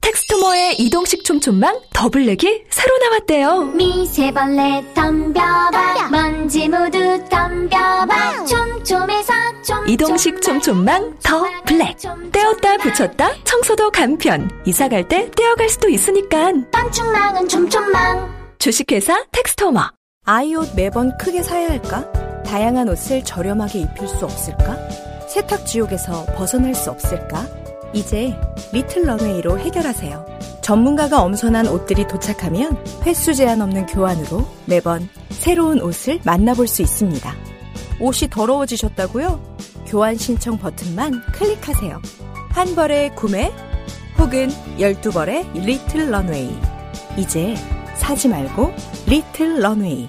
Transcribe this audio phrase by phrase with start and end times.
[0.00, 3.62] 텍스토머의 이동식 촘촘망 더블랙이 새로 나왔대요.
[3.74, 9.32] 미세벌레 덤벼봐 먼지 모두 덤벼봐 촘촘해서
[9.62, 11.96] 촘촘망 이동식 촘촘망 더 블랙.
[12.32, 14.50] 떼었다 붙였다 청소도 간편.
[14.64, 16.52] 이사 갈 때 떼어갈 수도 있으니까.
[16.72, 19.90] 방충망은 촘촘망 주식회사 텍스토머.
[20.24, 22.10] 아이 옷 매번 크게 사야 할까?
[22.44, 24.76] 다양한 옷을 저렴하게 입힐 수 없을까?
[25.28, 27.46] 세탁 지옥에서 벗어날 수 없을까?
[27.92, 28.34] 이제
[28.72, 30.26] 리틀 런웨이로 해결하세요.
[30.62, 37.34] 전문가가 엄선한 옷들이 도착하면 횟수 제한 없는 교환으로 매번 새로운 옷을 만나볼 수 있습니다.
[38.00, 39.56] 옷이 더러워지셨다고요?
[39.86, 42.00] 교환 신청 버튼만 클릭하세요.
[42.50, 43.52] 한 벌의 구매
[44.18, 46.50] 혹은 12벌의 리틀 런웨이.
[47.16, 47.54] 이제
[47.96, 48.72] 사지 말고
[49.06, 50.08] 리틀 런웨이.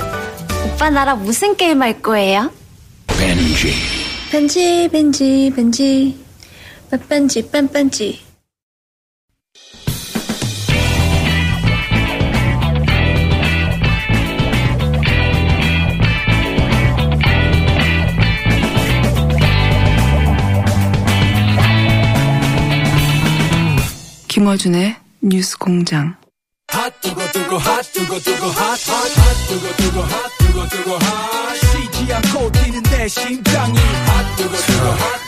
[0.81, 2.51] 오빠 나랑 무슨 게임 할 거예요?
[3.05, 3.71] 벤지
[4.31, 6.25] 벤지 벤지 벤지
[6.89, 8.19] 빠빤지 빤빤지
[24.27, 26.20] 김어준의 뉴스 공장.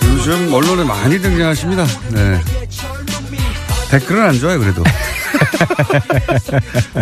[0.06, 1.86] 요즘 언론에 많이 등장하십니다.
[2.12, 2.42] 네.
[3.92, 4.84] 댓글은 안 좋아요, 그래도.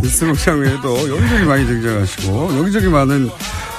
[0.02, 3.30] 뉴스 공장 외에도 여기저기 많이 등장하시고, 여기저기 많은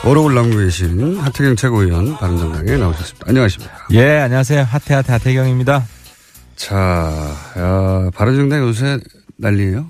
[0.04, 3.26] 어록을 남고 계신 하태경 최고위원 바른정당에 나오셨습니다.
[3.28, 3.72] 안녕하십니까.
[3.92, 4.62] 예, 안녕하세요.
[4.62, 5.86] 하태 하태 하태경입니다.
[6.56, 6.76] 자,
[7.58, 8.98] 야, 바른정당 요새
[9.38, 9.86] 난리예요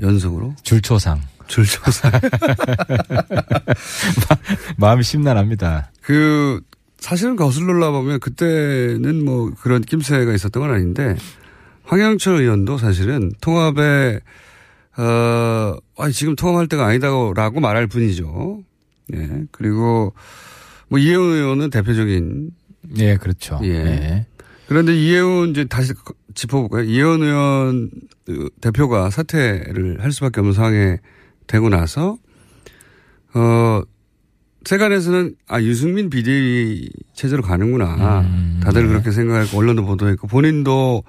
[0.00, 0.54] 연속으로.
[0.62, 1.20] 줄초상.
[1.46, 2.12] 줄초상.
[4.76, 5.90] 마음이 심란합니다.
[6.02, 6.60] 그,
[6.98, 11.16] 사실은 거슬러 올라보면 그때는 뭐 그런 낌새가 있었던 건 아닌데
[11.84, 14.20] 황영철 의원도 사실은 통합에,
[14.96, 18.62] 어, 아니, 지금 통합할 때가 아니다라고 말할 뿐이죠.
[19.14, 19.44] 예.
[19.50, 20.14] 그리고
[20.88, 22.50] 뭐 이혜훈 의원은 대표적인.
[22.98, 23.60] 예, 그렇죠.
[23.62, 23.68] 예.
[23.68, 24.26] 예.
[24.68, 25.92] 그런데 이혜훈 이제 다시
[26.34, 26.84] 짚어볼까요?
[26.84, 27.90] 이혜훈 의원
[28.60, 30.98] 대표가 사퇴를 할 수밖에 없는 상황에
[31.46, 32.16] 되고 나서
[33.34, 33.82] 어
[34.64, 38.20] 세간에서는 아 유승민 비대위 체제로 가는구나.
[38.20, 38.88] 음, 다들 네.
[38.88, 41.02] 그렇게 생각했고 언론도 보도했고 본인도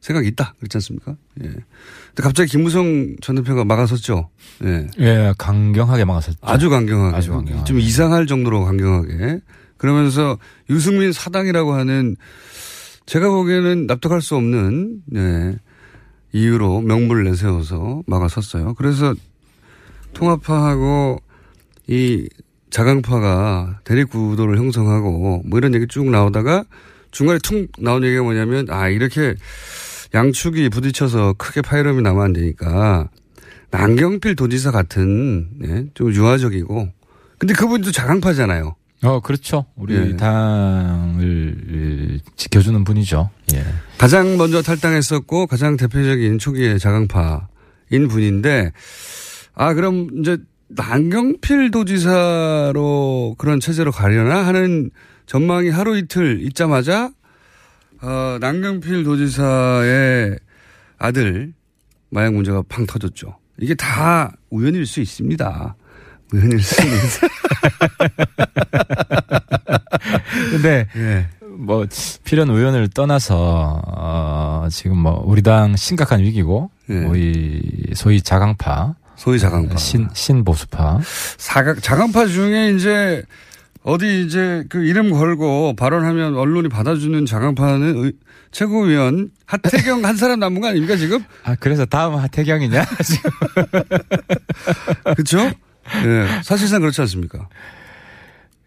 [0.00, 1.16] 생각이 있다 그렇지 않습니까?
[1.42, 1.48] 예.
[1.48, 4.28] 근데 갑자기 김무성 전 대표가 막아섰죠.
[4.64, 4.86] 예.
[4.98, 6.38] 예, 강경하게 막았었죠.
[6.42, 7.16] 아주 강경하게.
[7.16, 7.64] 아주 강경하게.
[7.64, 9.40] 좀 이상할 정도로 강경하게.
[9.76, 10.38] 그러면서
[10.70, 12.16] 유승민 사당이라고 하는
[13.08, 15.56] 제가 보기에는 납득할 수 없는 네,
[16.32, 18.74] 이유로 명분을 내세워서 막아섰어요.
[18.74, 19.14] 그래서
[20.12, 21.18] 통합파하고
[21.86, 22.28] 이
[22.68, 26.64] 자강파가 대립구도를 형성하고 뭐 이런 얘기 쭉 나오다가
[27.10, 29.34] 중간에 툭 나온 얘기가 뭐냐면 아 이렇게
[30.12, 33.08] 양축이 부딪혀서 크게 파열음이 나면 안 되니까
[33.70, 36.90] 남경필 도지사 같은 네, 좀 유화적이고
[37.38, 38.76] 근데 그분도 자강파잖아요.
[39.02, 39.64] 어, 그렇죠.
[39.76, 40.16] 우리 예.
[40.16, 43.30] 당을 지켜주는 분이죠.
[43.54, 43.64] 예.
[43.96, 48.72] 가장 먼저 탈당했었고 가장 대표적인 초기의 자강파인 분인데
[49.54, 54.90] 아 그럼 이제 남경필 도지사로 그런 체제로 가려나 하는
[55.26, 57.10] 전망이 하루 이틀 있자마자
[58.02, 60.38] 어, 남경필 도지사의
[60.98, 61.52] 아들
[62.10, 63.36] 마약 문제가 팡 터졌죠.
[63.60, 65.76] 이게 다 우연일 수 있습니다.
[66.32, 66.98] 우연일 수 있는.
[70.50, 71.26] 근데 예.
[71.58, 71.86] 뭐
[72.24, 76.94] 필연 의원을 떠나서 어 지금 뭐 우리 당 심각한 위기고 예.
[77.04, 77.62] 우리
[77.94, 79.76] 소위 자강파 소위 자강파.
[79.76, 81.00] 신 신보수파
[81.38, 83.22] 사각 자강파 중에 이제
[83.82, 88.12] 어디 이제 그 이름 걸고 발언하면 언론이 받아주는 자강파는 의-
[88.50, 91.22] 최고위원 하태경 한 사람 남은 거 아닙니까 지금?
[91.44, 93.30] 아 그래서 다음 하태경이냐 지금
[95.14, 95.50] 그렇죠?
[96.04, 97.48] 예, 사실상 그렇지 않습니까?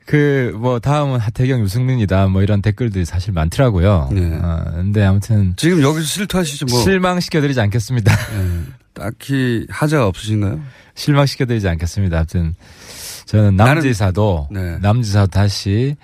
[0.06, 4.10] 그 뭐 다음은 하태경 유승민이다 뭐 이런 댓글들이 사실 많더라고요.
[4.12, 4.36] 네.
[4.42, 8.12] 어, 근데 아무튼 지금 여기서 실토하시죠 뭐 실망시켜드리지 않겠습니다.
[8.12, 8.62] 예,
[8.94, 10.60] 딱히 하자가 없으신가요?
[10.96, 12.18] 실망시켜드리지 않겠습니다.
[12.18, 12.56] 아무튼
[13.26, 14.78] 저는 남지사도 네.
[14.80, 15.96] 남지사 다시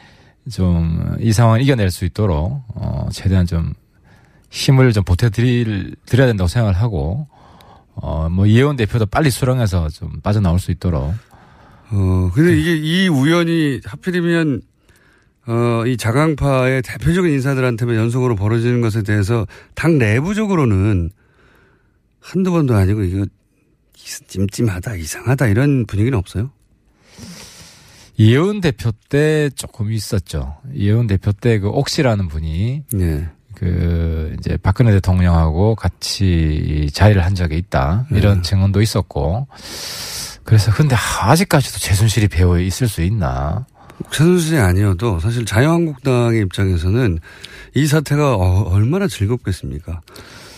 [0.50, 3.74] 좀 이 상황을 이겨낼 수 있도록 어 최대한 좀
[4.50, 7.28] 힘을 좀 보태드릴 드려야 된다고 생각을 하고
[8.02, 11.14] 어 뭐 이혜원 대표도 빨리 수렁해서 좀 빠져나올 수 있도록
[11.90, 14.62] 어, 근데 이게 이 우연이 하필이면
[15.48, 21.10] 어, 이 자강파의 대표적인 인사들한테만 연속으로 벌어지는 것에 대해서 당 내부적으로는
[22.20, 23.26] 한두 번도 아니고 이거
[23.94, 26.52] 찜찜하다, 이상하다 이런 분위기는 없어요?
[28.18, 30.58] 이혜원 대표 때 조금 있었죠.
[30.74, 33.30] 이혜원 대표 때 그 옥시라는 분이 네.
[33.58, 39.48] 그 이제 박근혜 대통령하고 같이 자리를 한 적이 있다 이런 증언도 있었고
[40.44, 43.66] 그래서 근데 아직까지도 최순실이 배후에 있을 수 있나?
[44.12, 47.18] 최순실이 아니어도 사실 자유한국당의 입장에서는
[47.74, 50.02] 이 사태가 어, 얼마나 즐겁겠습니까?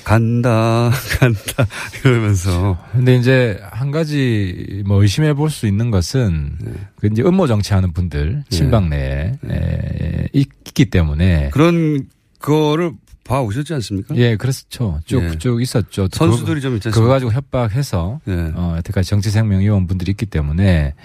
[0.03, 1.67] 간다, 간다,
[2.03, 2.77] 이러면서.
[2.91, 6.57] 근데 이제 한 가지 뭐 의심해 볼 수 있는 것은
[6.97, 12.07] 그 이제 음모 정치하는 분들 친박 내에 에, 있기 때문에 그런
[12.39, 12.93] 거를
[13.23, 14.15] 봐 오셨지 않습니까?
[14.15, 14.99] 예, 그렇죠.
[15.05, 15.37] 쭉, 예.
[15.37, 16.07] 쭉 있었죠.
[16.07, 17.07] 또 선수들이 좀 있지 그거?
[17.07, 18.51] 가지고 협박해서, 예.
[18.55, 20.95] 어, 여태까지 정치생명 의원분들이 있기 때문에,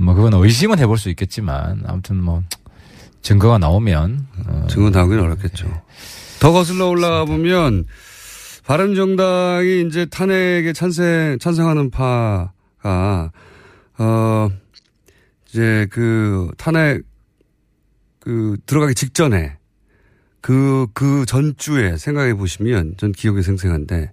[0.00, 2.42] 뭐, 그건 의심은 해볼 수 있겠지만, 아무튼 뭐,
[3.22, 5.82] 증거가 나오면, 어, 증거 나오기는 어렵겠죠.
[6.38, 7.84] 더 거슬러 올라가 보면
[8.66, 13.32] 바른 정당이 이제 탄핵에 찬성 찬성하는 파가
[13.98, 14.50] 어
[15.48, 17.02] 이제 그 탄핵
[18.18, 19.56] 그 들어가기 직전에
[20.42, 24.10] 그 그 전주에 생각해 보시면 전 기억이 생생한데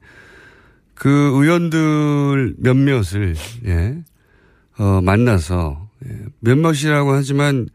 [0.93, 3.35] 그 의원들 몇몇을
[3.65, 4.03] 예.
[4.77, 6.15] 어 만나서 예.
[6.39, 7.67] 몇몇이라고 하지만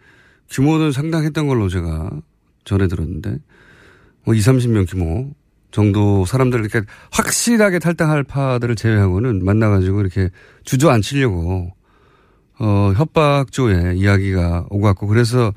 [0.50, 2.10] 규모는 상당했던 걸로 제가
[2.64, 3.38] 전해 들었는데
[4.24, 5.34] 뭐 2, 30명 규모
[5.70, 10.30] 정도 사람들을 이렇게 확실하게 탈당할 파들을 제외하고는 만나가지고 이렇게
[10.64, 11.72] 주저앉히려고
[12.60, 15.52] 어, 협박조에 이야기가 오고 갔고 그래서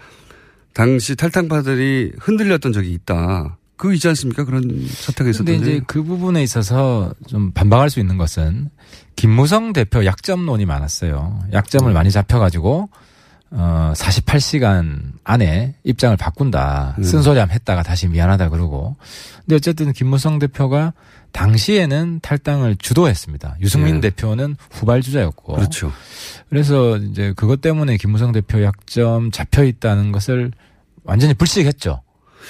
[0.78, 3.58] 당시 탈당파들이 흔들렸던 적이 있다.
[3.78, 4.46] 그거 있지 않습니까?
[4.46, 5.56] 그런 사태가 근데 있었던데.
[5.56, 8.70] 이제 그 부분에 있어서 좀 반박할 수 있는 것은
[9.16, 11.40] 김무성 대표 약점론이 많았어요.
[11.52, 12.90] 약점을 많이 잡혀가지고
[13.50, 16.98] 어 48시간 안에 입장을 바꾼다.
[17.00, 17.04] 음.
[17.04, 18.98] 쓴소리함 했다가 다시 미안하다 그러고.
[19.46, 20.94] 근데 어쨌든 김무성 대표가
[21.32, 23.58] 당시에는 탈당을 주도했습니다.
[23.62, 24.02] 유승민 예.
[24.02, 25.54] 대표는 후발주자였고.
[25.56, 25.92] 그렇죠.
[26.50, 30.52] 그래서 이제 그것 때문에 김무성 대표 약점 잡혀 있다는 것을
[31.04, 32.02] 완전히 불식했죠.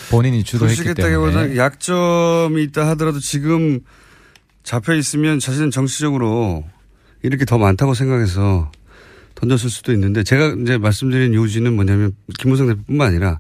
[0.10, 1.58] 본인이 주도했기 때문에.
[1.58, 3.80] 약점이 있다 하더라도 지금
[4.64, 6.64] 잡혀 있으면 자신은 정치적으로
[7.24, 8.72] 이렇게 더 많다고 생각해서
[9.36, 13.40] 던졌을 수도 있는데 제가 이제 말씀드린 요지는 뭐냐면 김무성 대표뿐만 아니라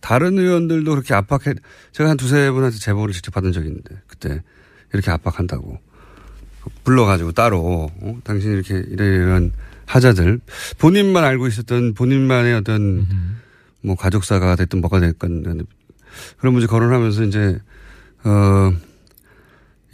[0.00, 1.54] 다른 의원들도 그렇게 압박해
[1.92, 4.42] 제가 한 두세 분한테 제보를 직접 받은 적이 있는데 그때
[4.92, 5.78] 이렇게 압박한다고
[6.84, 8.18] 불러가지고 따로 어?
[8.24, 9.52] 당신 이렇게 이런
[9.86, 10.40] 하자들
[10.78, 13.06] 본인만 알고 있었던 본인만의 어떤
[13.80, 15.66] 뭐 가족사가 됐든 뭐가 됐건
[16.38, 17.58] 그런 문제 거론하면서 이제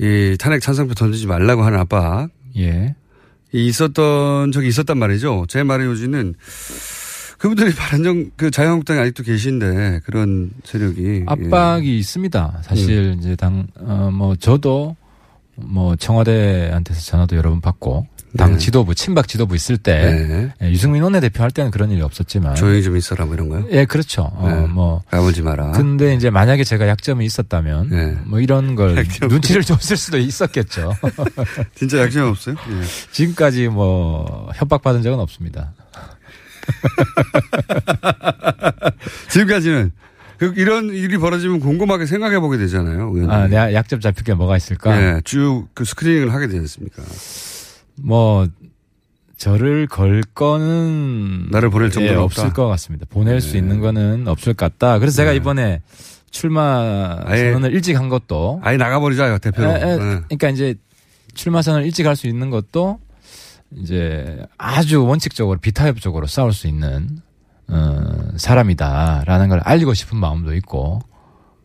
[0.01, 2.97] 어이 탄핵 찬성표 던지지 말라고 하는 압박 예.
[3.53, 5.47] 이 있었던 적이 있었단 말이죠.
[5.49, 6.35] 제 말의 요지는
[7.45, 12.61] 그분들이 바른정 그 자유한국당에 아직도 계신데 그런 세력이 압박이 있습니다.
[12.63, 14.97] 사실 이제 당어뭐 저도
[15.57, 18.07] 뭐 청와대한테서 전화도 여러 번 받고
[18.39, 18.59] 당 네.
[18.59, 22.97] 지도부 친박 지도부 있을 때 예, 유승민 원내대표 할 때는 그런 일이 없었지만 조용히 좀
[22.97, 23.67] 있어라 뭐 이런 거요.
[23.73, 24.23] 예, 그렇죠.
[24.23, 24.67] 어, 네.
[24.67, 25.73] 뭐 가보지 마라.
[25.73, 28.17] 근데 이제 만약에 제가 약점이 있었다면 네.
[28.25, 30.95] 뭐 이런 걸 약점이- 눈치를 줬을 수도 있었겠죠.
[31.77, 32.57] 진짜 약점이 없어요?
[32.71, 32.85] 예.
[33.13, 35.75] 지금까지 뭐 협박 받은 적은 없습니다.
[39.31, 39.93] 지금까지는
[40.39, 43.11] 그 이런 일이 벌어지면 곰곰하게 생각해 보게 되잖아요.
[43.15, 43.31] 의원들이.
[43.31, 45.01] 아, 내가 약점 잡힐 게 뭐가 있을까?
[45.01, 47.03] 예, 쭉그 스크리닝을 하게 되지 않습니까?
[48.03, 48.47] 뭐
[49.37, 52.23] 저를 걸 거는 나를 보낼 정도는 예?
[52.23, 53.07] 없을 것 같습니다.
[53.09, 53.59] 보낼 수 네.
[53.59, 54.99] 있는 거는 없을 것 같다.
[54.99, 55.37] 그래서 제가 네.
[55.37, 55.83] 이번에
[56.31, 59.71] 출마 아예- 선언을 일찍 한 것도 아예 나가버리자요 대표로.
[59.71, 59.97] 에, 에, 예.
[60.27, 60.75] 그러니까 이제
[61.35, 62.99] 출마 선언을 일찍 할 수 있는 것도
[63.73, 67.19] 이제 아주 원칙적으로 비타협적으로 싸울 수 있는
[67.69, 68.03] 어,
[68.37, 71.01] 사람이다라는 걸 알리고 싶은 마음도 있고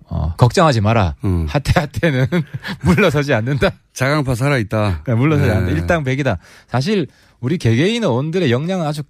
[0.06, 1.16] 어, 걱정하지 마라.
[1.24, 1.46] 음.
[1.48, 2.26] 하태 하태는
[2.84, 3.70] 물러서지 않는다.
[3.94, 5.02] 자강파 살아있다.
[5.04, 5.56] 그러니까 물러서지 네.
[5.56, 5.80] 않는다.
[5.80, 6.38] 일당백이다.
[6.68, 7.08] 사실
[7.40, 9.04] 우리 개개인 의원들의 역량은 아주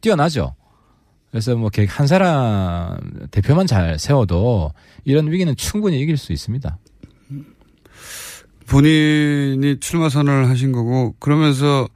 [0.00, 0.56] 뛰어나죠.
[1.30, 2.98] 그래서 뭐 한 사람
[3.30, 4.72] 대표만 잘 세워도
[5.04, 6.78] 이런 위기는 충분히 이길 수 있습니다.
[8.66, 11.88] 본인이 출마 선언을 하신 거고 그러면서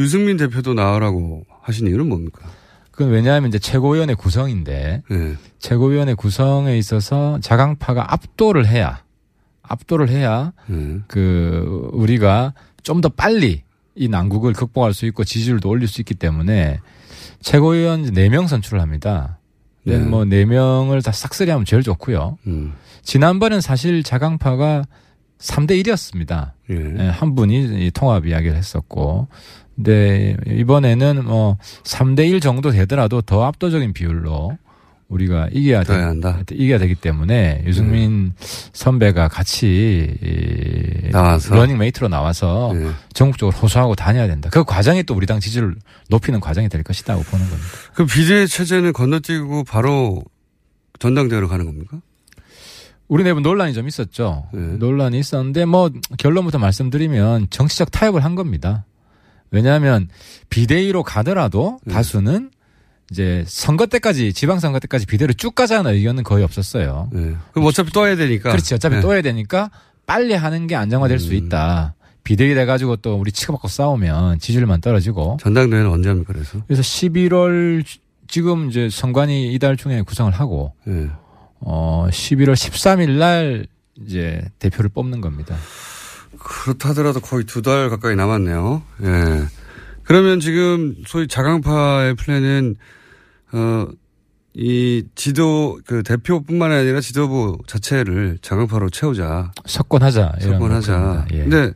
[0.00, 2.40] 유승민 대표도 나오라고 하신 이유는 뭡니까?
[2.90, 5.34] 그건 왜냐하면 이제 최고위원회 구성인데 네.
[5.58, 9.02] 최고위원회 구성에 있어서 자강파가 압도를 해야
[9.62, 10.98] 압도를 해야 네.
[11.06, 13.62] 그 우리가 좀 더 빨리
[13.94, 16.80] 이 난국을 극복할 수 있고 지지율도 올릴 수 있기 때문에
[17.40, 19.38] 최고위원 4명 선출을 합니다.
[19.84, 19.98] 네.
[19.98, 20.04] 네.
[20.04, 22.38] 뭐 4명을 다 싹쓸이 하면 제일 좋고요.
[22.46, 22.72] 음.
[23.02, 24.84] 지난번엔 사실 자강파가
[25.38, 26.52] 3대 1이었습니다.
[26.70, 27.08] 예.
[27.08, 29.28] 한 분이 이 통합 이야기를 했었고.
[29.82, 34.58] 근데 이번에는 뭐 3대 1 정도 되더라도 더 압도적인 비율로
[35.08, 36.38] 우리가 이겨야 되, 한다.
[36.50, 38.32] 이겨야 되기 때문에 유승민
[38.72, 41.54] 선배가 같이 이 나와서?
[41.54, 42.90] 러닝 메이트로 나와서 예.
[43.12, 44.50] 전국적으로 호소하고 다녀야 된다.
[44.52, 45.74] 그 과정이 또 우리 당 지지를
[46.08, 47.68] 높이는 과정이 될 것이다고 보는 겁니다.
[47.94, 50.22] 그 비례 체제는 건너뛰고 바로
[51.00, 51.98] 전당대회로 가는 겁니까?
[53.08, 54.44] 우리 내부 논란이 좀 있었죠.
[54.52, 54.60] 네.
[54.60, 58.84] 논란이 있었는데 뭐 결론부터 말씀드리면 정치적 타협을 한 겁니다.
[59.50, 60.08] 왜냐하면
[60.48, 61.94] 비대위로 가더라도 네.
[61.94, 62.50] 다수는
[63.10, 67.08] 이제 선거 때까지 지방선거 때까지 비대위로 쭉 가자는 의견은 거의 없었어요.
[67.12, 67.34] 네.
[67.52, 68.50] 그럼 어차피 또 해야 되니까.
[68.52, 68.74] 그렇지.
[68.74, 69.00] 어차피 네.
[69.00, 69.70] 또 해야 되니까
[70.06, 71.94] 빨리 하는 게 안정화될 수 있다.
[72.22, 75.38] 비대위 돼가지고 또 우리 치고받고 싸우면 지지율만 떨어지고.
[75.40, 76.60] 전당대회는 언제 합니까, 그래서?
[76.66, 77.84] 그래서 11월
[78.28, 81.08] 지금 이제 선관위 이달 중에 구성을 하고 네.
[81.58, 83.66] 어 11월 13일 날
[84.06, 85.56] 이제 대표를 뽑는 겁니다.
[86.40, 88.82] 그렇다 하더라도 거의 두 달 가까이 남았네요.
[89.04, 89.44] 예.
[90.02, 92.76] 그러면 지금 소위 자강파의 플랜은
[93.52, 93.86] 어,
[94.54, 99.52] 이 지도 그 대표뿐만 아니라 지도부 자체를 자강파로 채우자.
[99.66, 100.32] 석권하자.
[100.40, 101.26] 석권하자.
[101.34, 101.38] 예.
[101.44, 101.72] 근데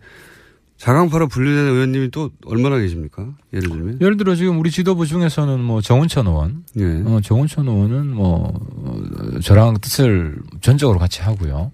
[0.78, 3.28] 자강파로 분류되는 의원님이 또 얼마나 계십니까?
[3.52, 3.98] 예를 들면.
[4.00, 6.84] 예를 들어 지금 우리 지도부 중에서는 뭐 정운천 의원, 예.
[7.06, 11.70] 어, 정운천 의원은 뭐 어, 저랑 뜻을 전적으로 같이 하고요.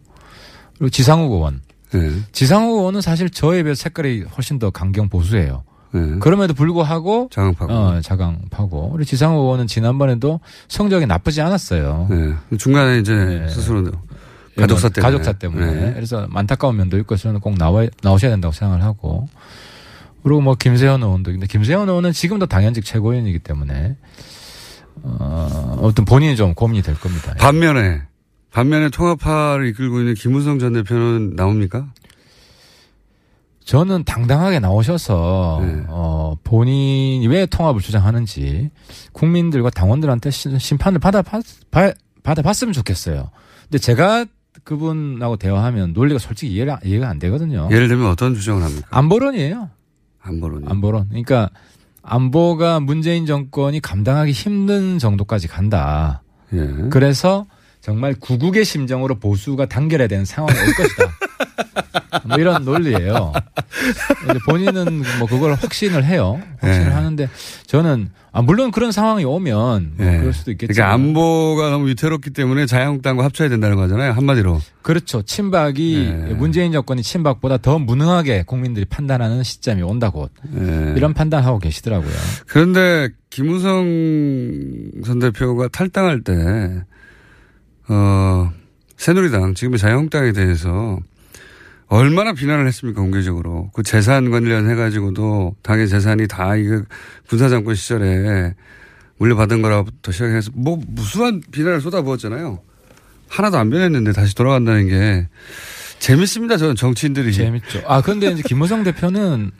[0.76, 1.62] 그리고 지상욱 의원,
[1.94, 2.12] 예.
[2.32, 5.64] 지상욱 의원은 사실 저에 비해 색깔이 훨씬 더 강경 보수예요.
[5.94, 6.18] 예.
[6.20, 7.72] 그럼에도 불구하고 자강파고.
[7.72, 12.08] 어, 자강파고 우리 지상욱 의원은 지난번에도 성적이 나쁘지 않았어요.
[12.10, 12.56] 예.
[12.56, 13.84] 중간에 이제 스스로
[14.56, 15.12] 가족사 때문에.
[15.12, 15.88] 가족사 때문에.
[15.88, 15.92] 예.
[15.94, 19.28] 그래서 안타까운 면도 있고 저는 꼭 나와 나오셔야 된다고 생각을 하고.
[20.22, 23.96] 그리고 뭐 김세현 의원도 근데 김세현 의원은 지금도 당연직 최고위원이기 때문에
[25.02, 27.34] 어, 어떤 본인이 좀 고민이 될 겁니다.
[27.38, 28.02] 반면에
[28.52, 31.86] 반면에 통합파를 이끌고 있는 김우성 전 대표는 나옵니까?
[33.64, 35.84] 저는 당당하게 나오셔서 네.
[35.88, 38.70] 어, 본인이 왜 통합을 주장하는지
[39.12, 43.30] 국민들과 당원들한테 시- 심판을 받아 받, 받아 봤으면 좋겠어요.
[43.64, 44.26] 근데 제가
[44.64, 47.68] 그분하고 대화하면 논리가 솔직히 이해가 이해가 안 되거든요.
[47.70, 48.88] 예를 들면 어떤 주장을 합니까?
[48.90, 49.70] 안보론이에요.
[50.22, 50.66] 안보론이.
[50.68, 51.08] 안보론.
[51.10, 51.50] 그러니까
[52.02, 56.22] 안보가 문재인 정권이 감당하기 힘든 정도까지 간다.
[56.52, 56.66] 예.
[56.90, 57.46] 그래서
[57.80, 61.10] 정말 구국의 심정으로 보수가 단결해야 되는 상황이 올 것이다.
[62.26, 63.32] 뭐 이런 논리예요.
[64.20, 66.40] 근데 본인은 뭐 그걸 확신을 해요.
[66.58, 66.90] 확신을 예.
[66.90, 67.28] 하는데
[67.66, 70.18] 저는 아 물론 그런 상황이 오면 뭐 예.
[70.18, 74.12] 그럴 수도 있겠지만 그러니까 안보가 너무 위태롭기 때문에 자유한국당과 합쳐야 된다는 거잖아요.
[74.12, 74.60] 한마디로.
[74.82, 75.22] 그렇죠.
[75.22, 76.34] 친박이 예.
[76.34, 80.94] 문재인 정권이 친박보다 더 무능하게 국민들이 판단하는 시점이 온다 곧 예.
[80.96, 82.12] 이런 판단하고 계시더라고요.
[82.46, 86.32] 그런데 김우성 전 대표가 탈당할 때,
[87.92, 88.52] 어,
[88.96, 90.98] 새누리당, 지금의 자유한국당에 대해서
[91.88, 93.70] 얼마나 비난을 했습니까, 공개적으로.
[93.74, 96.82] 그 재산 관련해가지고도 당의 재산이 다 이거
[97.28, 98.54] 군사정권 시절에
[99.18, 102.60] 물려받은 거라부터 시작해서 뭐 무수한 비난을 쏟아부었잖아요.
[103.28, 105.28] 하나도 안 변했는데 다시 돌아간다는 게
[105.98, 107.32] 재밌습니다, 저는 정치인들이.
[107.32, 107.82] 재밌죠.
[107.86, 109.50] 아, 근데 이제 김무성 대표는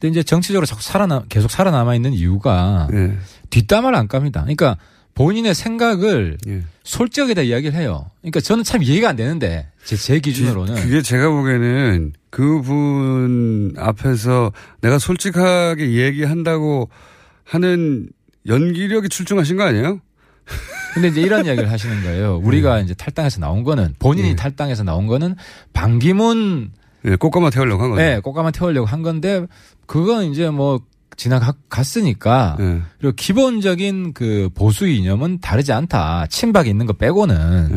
[0.00, 3.16] 근데 이제 정치적으로 자꾸 살아남, 계속 살아남아 있는 이유가 예.
[3.50, 4.42] 뒷담화를 안 깝니다.
[4.42, 4.76] 그러니까
[5.14, 6.62] 본인의 생각을 예.
[6.84, 8.10] 솔직하게 다 이야기를 해요.
[8.20, 14.98] 그러니까 저는 참 이해가 안 되는데 제, 제 기준으로는 그게 제가 보기에는 그분 앞에서 내가
[14.98, 16.88] 솔직하게 얘기한다고
[17.44, 18.08] 하는
[18.46, 20.00] 연기력이 출중하신 거 아니에요?
[20.94, 22.40] 근데 이제 이런 이야기를 하시는 거예요.
[22.42, 22.84] 우리가 네.
[22.84, 25.36] 이제 탈당해서 나온 거는 본인이 탈당해서 나온 거는
[25.72, 26.72] 반기문
[27.04, 28.02] 예, 꽃가마 태우려고 한 거죠.
[28.02, 29.46] 네, 꽃가마 태우려고 한 건데
[29.86, 30.80] 그건 이제 뭐
[31.20, 32.82] 지나갔으니까 예.
[32.98, 36.26] 그리고 기본적인 그 보수 이념은 다르지 않다.
[36.28, 37.76] 친박이 있는 거 빼고는 예.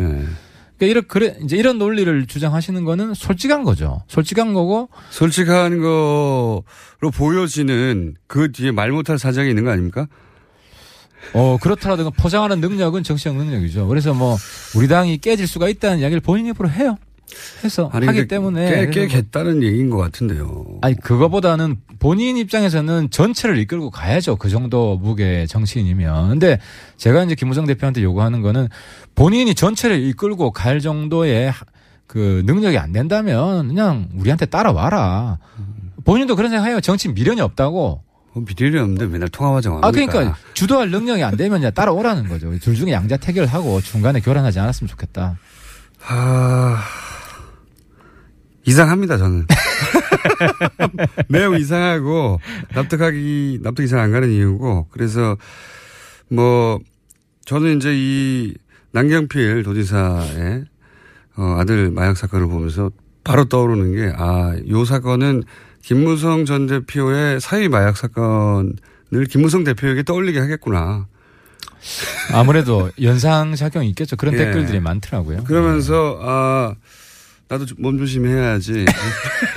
[0.77, 4.01] 그러니까 이런 그래 이제 이런 논리를 주장하시는 거는 솔직한 거죠.
[4.07, 6.63] 솔직한 거고 솔직한 거로
[7.13, 10.07] 보여지는 그 뒤에 말 못할 사정이 있는 거 아닙니까?
[11.33, 13.87] 어, 그렇더라도 포장하는 능력은 정치적 능력이죠.
[13.87, 14.35] 그래서 뭐,
[14.75, 16.97] 우리 당이 깨질 수가 있다는 이야기를 본인 입으로 해요.
[17.63, 18.65] 해서 아니, 하기 때문에.
[18.65, 20.65] 깨, 그래서 뭐- 깨겠다는 얘기인 것 같은데요.
[20.81, 24.35] 아니, 그거보다는 본인 입장에서는 전체를 이끌고 가야죠.
[24.35, 26.29] 그 정도 무게 정치인이면.
[26.29, 26.59] 근데
[26.97, 28.67] 제가 이제 김무성 대표한테 요구하는 거는
[29.15, 31.65] 본인이 전체를 이끌고 갈 정도의 하-
[32.07, 35.39] 그 능력이 안 된다면 그냥 우리한테 따라와라.
[36.03, 36.81] 본인도 그런 생각해요.
[36.81, 38.03] 정치 미련이 없다고.
[38.33, 42.51] 뭐 미련이 없는데 맨날 통화하자고 아, 그러니까 주도할 능력이 안 되면 그냥 따라오라는 거죠.
[42.59, 45.37] 둘 중에 양자 태결하고 중간에 교란하지 않았으면 좋겠다.
[46.05, 46.83] 아,
[48.65, 49.45] 이상합니다, 저는.
[51.29, 52.39] 매우 이상하고,
[52.73, 55.37] 납득하기, 납득 이상 안 가는 이유고, 그래서,
[56.29, 56.79] 뭐,
[57.45, 58.53] 저는 이제 이
[58.91, 60.65] 남경필 도지사의
[61.35, 62.91] 어, 아들 마약 사건을 보면서
[63.23, 65.43] 바로 떠오르는 게, 아, 요 사건은
[65.81, 68.75] 김무성 전 대표의 사위 마약 사건을
[69.29, 71.07] 김무성 대표에게 떠올리게 하겠구나.
[72.31, 74.15] 아무래도 연상 작용이 있겠죠.
[74.15, 74.37] 그런 예.
[74.37, 75.43] 댓글들이 많더라고요.
[75.43, 76.75] 그러면서 아
[77.53, 78.85] 나도 몸 조심해야지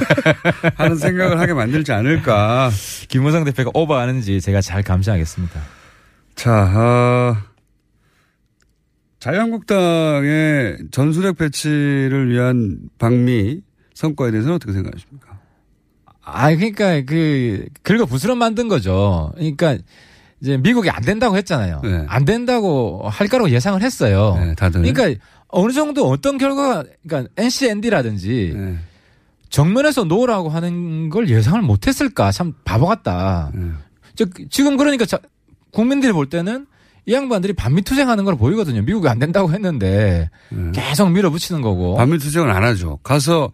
[0.76, 2.70] 하는 생각을 하게 만들지 않을까.
[3.08, 5.60] 김무성 대표가 오버하는지 제가 잘 감시하겠습니다.
[6.34, 7.42] 자, 아,
[9.18, 13.62] 자유한국당의 전술핵 배치를 위한 방미
[13.94, 15.38] 성과에 대해서는 어떻게 생각하십니까?
[16.22, 19.32] 아, 그러니까 그 긁어 부스럼 만든 거죠.
[19.36, 19.78] 그러니까
[20.42, 21.80] 이제 미국이 안 된다고 했잖아요.
[22.08, 24.36] 안 된다고 할 거라고 예상을 했어요.
[24.38, 24.82] 네, 다들.
[24.82, 28.78] 그러니까 어느 정도 어떤 결과가 그러니까 NCND라든지 네.
[29.48, 32.32] 정면에서 놓으라고 하는 걸 예상을 못 했을까?
[32.32, 33.50] 참 바보 같다.
[33.54, 33.70] 네.
[34.14, 35.18] 저, 지금 그러니까 자,
[35.72, 36.66] 국민들이 볼 때는
[37.06, 38.82] 이 양반들이 반미투쟁하는 걸 보이거든요.
[38.82, 40.28] 미국이 안 된다고 했는데
[40.74, 41.92] 계속 밀어붙이는 거고.
[41.92, 41.98] 네.
[41.98, 42.98] 반미 투쟁을 안 하죠.
[43.02, 43.52] 가서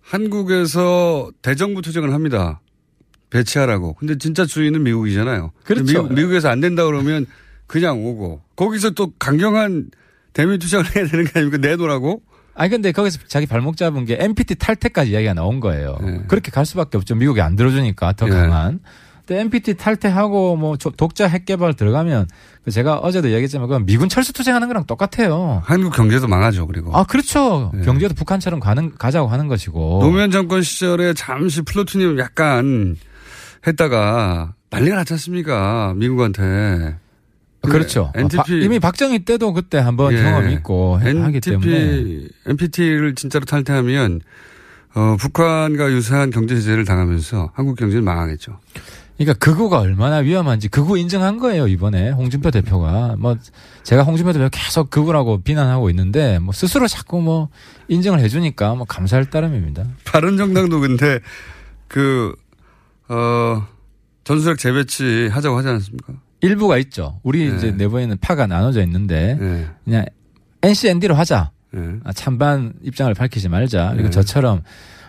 [0.00, 2.60] 한국에서 대정부 투쟁을 합니다.
[3.30, 3.94] 배치하라고.
[3.94, 5.52] 근데 진짜 주인은 미국이잖아요.
[5.64, 5.84] 그렇죠.
[5.84, 7.26] 미국, 미국에서 안 된다 그러면
[7.66, 9.90] 그냥 오고 거기서 또 강경한
[10.32, 11.58] 대미 투쟁을 해야 되는 게 아닙니까?
[11.58, 12.22] 내놓으라고?
[12.54, 15.96] 아니 근데 거기서 자기 발목 잡은 게 NPT 탈퇴까지 이야기가 나온 거예요.
[16.00, 16.20] 네.
[16.28, 17.14] 그렇게 갈 수밖에 없죠.
[17.14, 18.30] 미국이 안 들어주니까 더 예.
[18.30, 18.80] 강한.
[19.26, 22.26] 근데 NPT 탈퇴하고 뭐 조- 독자 핵 개발 들어가면
[22.64, 25.62] 그 제가 어제도 얘기했지만 그건 미군 철수 투쟁하는 거랑 똑같아요.
[25.64, 26.66] 한국 경제도 망하죠.
[26.66, 27.70] 그리고 아 그렇죠.
[27.78, 27.82] 예.
[27.82, 30.00] 경제도 북한처럼 가는 가자고 하는 것이고.
[30.02, 32.96] 노무현 정권 시절에 잠시 플루토늄 약간
[33.66, 35.94] 했다가 난리가 났지 않습니까?
[35.96, 36.96] 미국한테.
[37.62, 38.10] 그렇죠.
[38.14, 40.22] 그 NTP 바- 이미 박정희 때도 그때 한번 예.
[40.22, 44.20] 경험이 있고 해- 하기 NTP, 때문에 NPT를 진짜로 탈퇴하면
[44.94, 48.58] 어, 북한과 유사한 경제 제재를 당하면서 한국 경제는 망하겠죠.
[49.16, 53.36] 그러니까 극우가 얼마나 위험한지 극우 인정한 거예요 이번에 홍준표 대표가 뭐
[53.82, 57.48] 제가 홍준표 대표 계속 극우라고 비난하고 있는데 뭐 스스로 자꾸 뭐
[57.88, 59.84] 인정을 해주니까 뭐 감사할 따름입니다.
[60.04, 61.18] 바른정당도 근데
[61.88, 62.32] 그
[63.08, 63.66] 어,
[64.22, 66.12] 전술핵 재배치 하자고 하지 않았습니까?
[66.40, 67.20] 일부가 있죠.
[67.22, 67.56] 우리 네.
[67.56, 69.66] 이제 내부에는 파가 나눠져 있는데 네.
[69.84, 70.04] 그냥
[70.62, 71.50] NCND로 하자.
[71.72, 71.80] 네.
[72.04, 73.90] 아, 찬반 입장을 밝히지 말자.
[73.92, 74.10] 그리고 네.
[74.10, 74.62] 저처럼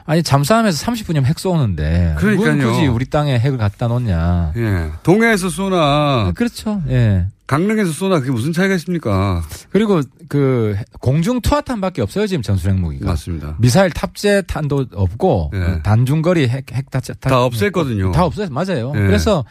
[0.06, 2.56] 아니 잠수함에서 30분이면 핵 쏘는데 그러니까요.
[2.58, 4.54] 왜 굳이 우리 땅에 핵을 갖다 놓냐.
[4.56, 4.89] 예.
[5.04, 6.82] 동해에서 쏘나 그렇죠.
[6.89, 7.28] 예.
[7.46, 9.42] 강릉에서 쏘나 그게 무슨 차이가 있습니까?
[9.72, 13.06] 그리고 그 공중 투하탄밖에 없어요 지금 전술 핵 무기가.
[13.08, 13.56] 맞습니다.
[13.60, 15.58] 미사일 탑재 탄도 없고 예.
[15.60, 18.12] 어, 단중거리 핵, 핵 탑재 탄- 다 없앴거든요.
[18.12, 18.48] 다 없어요.
[18.52, 18.92] 맞아요.
[18.96, 19.00] 예.
[19.00, 19.46] 그래서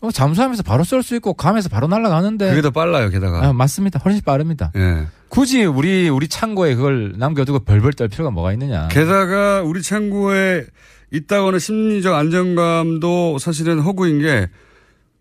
[0.00, 3.44] 어, 잠수함에서 바로 쏠 수 있고 감에서 바로 날아가는데 그게 더 빨라요, 게다가.
[3.46, 4.00] 아, 맞습니다.
[4.04, 4.70] 훨씬 빠릅니다.
[4.76, 5.06] 예.
[5.28, 8.88] 굳이 우리 우리 창고에 그걸 남겨두고 벌벌 떨 필요가 뭐가 있느냐.
[8.88, 10.64] 게다가 우리 창고에
[11.12, 14.48] 있다거나 심리적 안정감도 사실은 허구인 게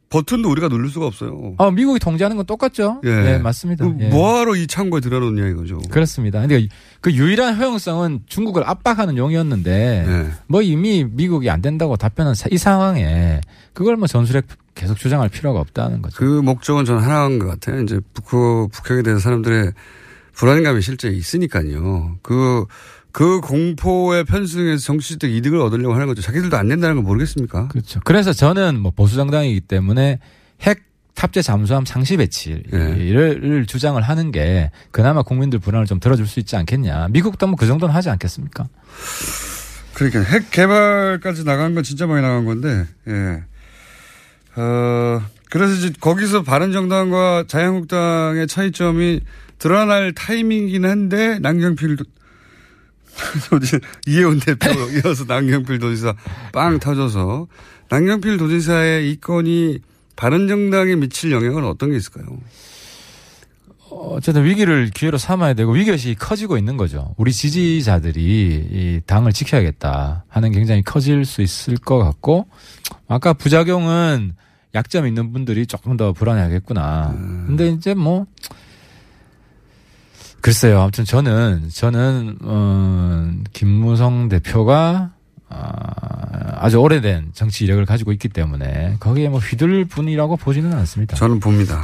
[0.09, 1.53] 버튼도 우리가 누를 수가 없어요.
[1.57, 3.01] 어, 미국이 통제하는 건 똑같죠.
[3.03, 3.09] 예.
[3.09, 3.85] 네, 맞습니다.
[3.85, 4.07] 그 예.
[4.09, 5.79] 뭐하러 이 창고에 들어놓냐 이거죠.
[5.89, 6.39] 그렇습니다.
[6.39, 6.67] 근데
[7.01, 10.31] 그 유일한 허용성은 중국을 압박하는 용이었는데 예.
[10.47, 13.41] 뭐 이미 미국이 안 된다고 답변한 사- 이 상황에
[13.73, 16.15] 그걸 뭐 전술핵 계속 주장할 필요가 없다는 거죠.
[16.17, 17.81] 그 목적은 저는 하나인 것 같아요.
[17.81, 19.73] 이제 북핵, 북핵에 대해서 사람들의
[20.33, 22.17] 불안감이 실제 있으니까요.
[22.21, 22.63] 그,
[23.11, 26.21] 그 공포에 편승해서 정치적 이득을 얻으려고 하는 거죠.
[26.21, 27.67] 자기들도 안 된다는 걸 모르겠습니까?
[27.69, 27.99] 그렇죠.
[28.03, 30.19] 그래서 저는 뭐 보수 정당이기 때문에
[30.61, 30.81] 핵
[31.15, 37.07] 탑재 잠수함 상시 배치를 주장을 하는 게 그나마 국민들 불안을 좀 덜어줄 수 있지 않겠냐.
[37.09, 38.67] 미국도 뭐 그 정도는 하지 않겠습니까?
[39.95, 43.43] 그러니까 핵 개발까지 나간 건 진짜 많이 나간 건데, 예.
[44.61, 49.21] 어, 그래서 이제 거기서 바른정당과 자유한국당의 차이점이
[49.57, 52.11] 드러날 타이밍이긴 한데, 남경필 도, 도지,
[54.05, 56.15] 이혜원 대표 이어서 남경필 도지사
[56.53, 57.47] 빵 터져서,
[57.89, 59.79] 남경필 도지사의 이 건이
[60.15, 62.25] 바른정당에 미칠 영향은 어떤 게 있을까요?
[63.89, 67.13] 어쨌든 위기를 기회로 삼아야 되고 위기의식이 커지고 있는 거죠.
[67.17, 72.47] 우리 지지자들이 이 당을 지켜야겠다 하는 굉장히 커질 수 있을 것 같고
[73.07, 74.33] 아까 부작용은
[74.75, 77.13] 약점 있는 분들이 조금 더 불안해하겠구나.
[77.15, 77.45] 음.
[77.47, 78.25] 근데 이제 뭐
[80.47, 80.79] 글쎄요.
[80.79, 85.11] 아무튼 저는 저는 어, 김무성 대표가
[85.49, 85.65] 아,
[86.55, 91.17] 아주 오래된 정치 이력을 가지고 있기 때문에 거기에 뭐 휘둘 분이라고 보지는 않습니다.
[91.17, 91.83] 저는 봅니다.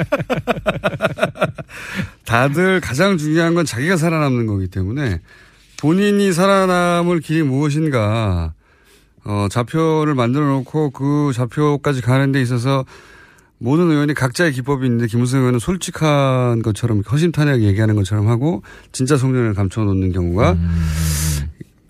[2.24, 5.20] 다들 가장 중요한 건 자기가 살아남는 거기 때문에
[5.76, 8.54] 본인이 살아남을 길이 무엇인가
[9.26, 12.86] 어, 좌표를 만들어 놓고 그 좌표까지 가는 데 있어서
[13.64, 19.54] 모든 의원이 각자의 기법이 있는데 김무성 의원은 솔직한 것처럼 허심탄회하게 얘기하는 것처럼 하고 진짜 속내를
[19.54, 20.58] 감춰놓는 경우가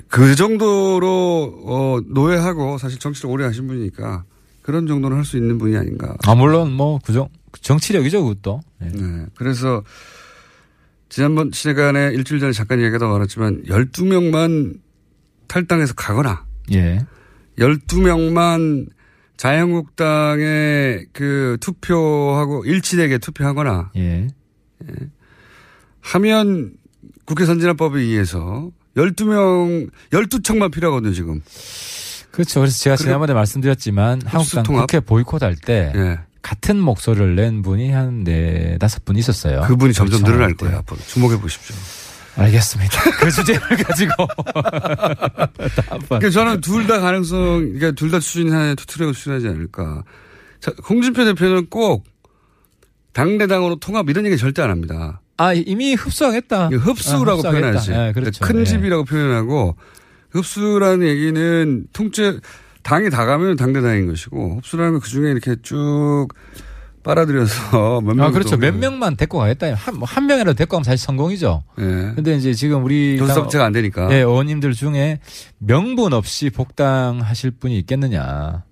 [0.09, 4.23] 그 정도로 어, 노예하고 사실 정치를 오래 하신 분이니까
[4.63, 6.17] 그런 정도는 할 수 있는 분이 아닌가.
[6.25, 7.29] 아 물론 뭐 그정
[7.61, 8.61] 정치력이죠 그것도.
[8.79, 8.91] 네.
[8.95, 9.27] 네.
[9.35, 9.83] 그래서
[11.09, 14.79] 지난번 시간에 일주일 전에 잠깐 얘기하다 말았지만 12명만
[15.49, 17.05] 탈당해서 가거나 예.
[17.59, 18.87] 12명만
[19.37, 24.29] 자유한국당에 그 투표하고 일치되게 투표하거나 예.
[26.01, 26.73] 하면
[27.25, 31.41] 국회 선진화법에 의해서 12명, 12척만 필요하거든요, 지금.
[32.31, 32.61] 그렇죠.
[32.61, 34.83] 그래서 제가 지난번에 말씀드렸지만 한국당 통합?
[34.87, 36.19] 국회 보이콧 할 때 예.
[36.43, 39.63] 같은 목소리를 낸 분이 한 네 다섯 분 있었어요.
[39.63, 40.33] 그분이 점점 그렇죠.
[40.37, 40.99] 늘어날 거예요, 앞으로.
[41.07, 41.75] 주목해 보십시오.
[42.37, 43.11] 알겠습니다.
[43.21, 44.13] 그 주제를 가지고
[46.09, 50.03] 그러니까 저는 둘 다 가능성, 그러니까 둘 다 추진하는 투트랙을 추진하지 않을까.
[50.61, 52.05] 자, 홍준표 대표는 꼭
[53.13, 55.21] 당대당으로 통합 이런 얘기 절대 안 합니다.
[55.37, 56.69] 아 이미 흡수하겠다.
[56.69, 57.51] 흡수라고 아.
[57.51, 57.93] 표현하지.
[57.93, 58.45] 예, 그렇죠.
[58.45, 58.65] 큰 예.
[58.65, 59.77] 집이라고 표현하고
[60.31, 62.39] 흡수라는 얘기는 통째
[62.83, 66.29] 당이 다 가면 당대당인 것이고 흡수라는 건 그 중에 이렇게 쭉
[67.05, 68.27] 빨아들여서 몇 명.
[68.27, 68.57] 아 그렇죠.
[68.57, 69.73] 몇 명만 데리고 가겠다.
[69.75, 71.63] 한, 뭐한 명이라도 데리고 가면 사실 성공이죠.
[71.79, 71.83] 예.
[72.17, 74.09] 근데 이제 지금 우리 섭제가 안 되니까.
[74.11, 75.21] 예, 의원님들 중에
[75.59, 78.65] 명분 없이 복당하실 분이 있겠느냐.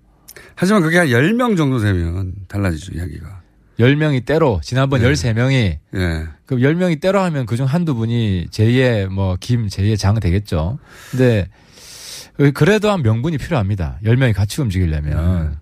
[0.55, 3.41] 하지만 그게 한 10명 정도 되면 달라지죠, 이야기가.
[3.79, 5.11] 10명이 때로 지난번 네.
[5.11, 6.27] 13명이 예.
[6.45, 10.77] 그럼 10명이 때로 하면 그중 한두 분이 제2의 뭐 김, 제2의 장 되겠죠.
[11.11, 11.47] 근데
[12.53, 13.99] 그래도 한 명분이 필요합니다.
[14.03, 15.57] 10명이 같이 움직이려면.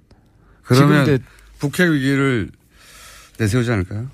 [0.63, 1.23] 그러면 지금 이제
[1.59, 2.49] 국회 위기를
[3.37, 4.07] 내세우지 않을까요?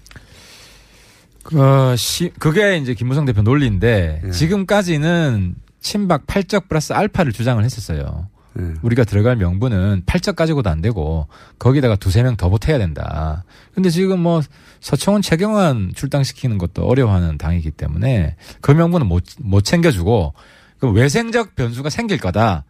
[1.54, 4.32] 어, 시, 그게 이제 김무성 대표 논리인데 예.
[4.32, 8.28] 지금까지는 친박 8적 플러스 알파를 주장을 했었어요.
[8.60, 8.74] 예.
[8.82, 11.28] 우리가 들어갈 명분은 8적 가지고도 안 되고
[11.60, 13.46] 거기다가 두세 명 더 보태야 된다.
[13.74, 14.42] 근데 지금 뭐
[14.82, 20.34] 서청원 최경환 출당시키는 것도 어려워하는 당이기 때문에 그 명분은 못, 못 챙겨주고
[20.80, 22.66] 그 외생적 변수가 생길 거다.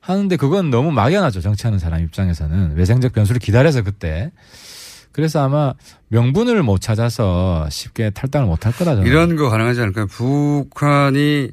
[0.00, 1.42] 하는데 그건 너무 막연하죠.
[1.42, 2.74] 정치하는 사람 입장에서는.
[2.76, 4.32] 외생적 변수를 기다려서 그때.
[5.12, 5.74] 그래서 아마
[6.08, 8.94] 명분을 못 찾아서 쉽게 탈당을 못 할 거다.
[8.94, 9.06] 저는.
[9.06, 10.06] 이런 거 가능하지 않을까요?
[10.06, 11.50] 북한이,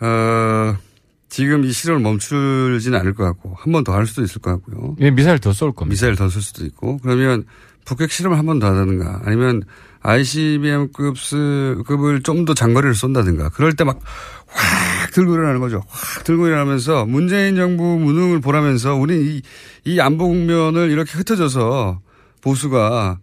[0.00, 0.76] 어,
[1.28, 4.96] 지금 이 실험을 멈추지는 않을 것 같고, 한 번 더 할 수도 있을 것 같고요.
[5.00, 5.90] 예, 미사일 더 쏠 겁니다.
[5.94, 7.44] 미사일 더쓸 수도 있고, 그러면
[7.84, 9.62] 북핵 실험을 한 번 더 하다든가, 아니면
[10.02, 11.14] ICBM급,
[11.86, 14.00] 급을 좀 더 장거리를 쏜다든가, 그럴 때 막
[14.46, 15.82] 확 들고 일어나는 거죠.
[15.88, 19.42] 확 들고 일어나면서 문재인 정부 무능을 보라면서 우리 이,
[19.84, 22.00] 이 안보 국면을 이렇게 흩어져서
[22.44, 23.18] 보수가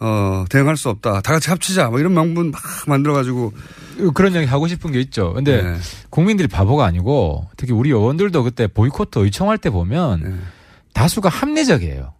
[0.00, 1.20] 어, 대응할 수 없다.
[1.20, 1.88] 다 같이 합치자.
[1.90, 3.52] 뭐 이런 명분 막 만들어가지고.
[4.12, 5.34] 그런 얘기 하고 싶은 게 있죠.
[5.34, 5.76] 근데 네.
[6.10, 10.34] 국민들이 바보가 아니고 특히 우리 의원들도 그때 보이콧 의청할 때 보면 네.
[10.94, 12.12] 다수가 합리적이에요.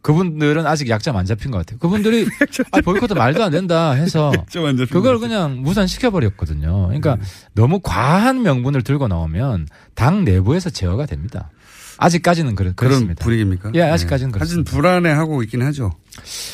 [0.00, 1.78] 그분들은 아직 약점 안 잡힌 것 같아요.
[1.80, 2.26] 그분들이
[2.72, 5.18] 아, 보이콧도 말도 안 된다 해서 약점 안 잡힌 그걸.
[5.18, 6.86] 그냥 무산시켜버렸거든요.
[6.86, 7.22] 그러니까 네.
[7.54, 11.50] 너무 과한 명분을 들고 나오면 당 내부에서 제어가 됩니다.
[11.98, 13.24] 아직까지는 그렇, 그런 그렇 습니다.
[13.24, 13.70] 분위기입니까?
[13.74, 14.38] 예, 아직까지는 네.
[14.38, 14.70] 그렇습니다.
[14.70, 15.92] 하여튼 불안해하고 있긴 하죠.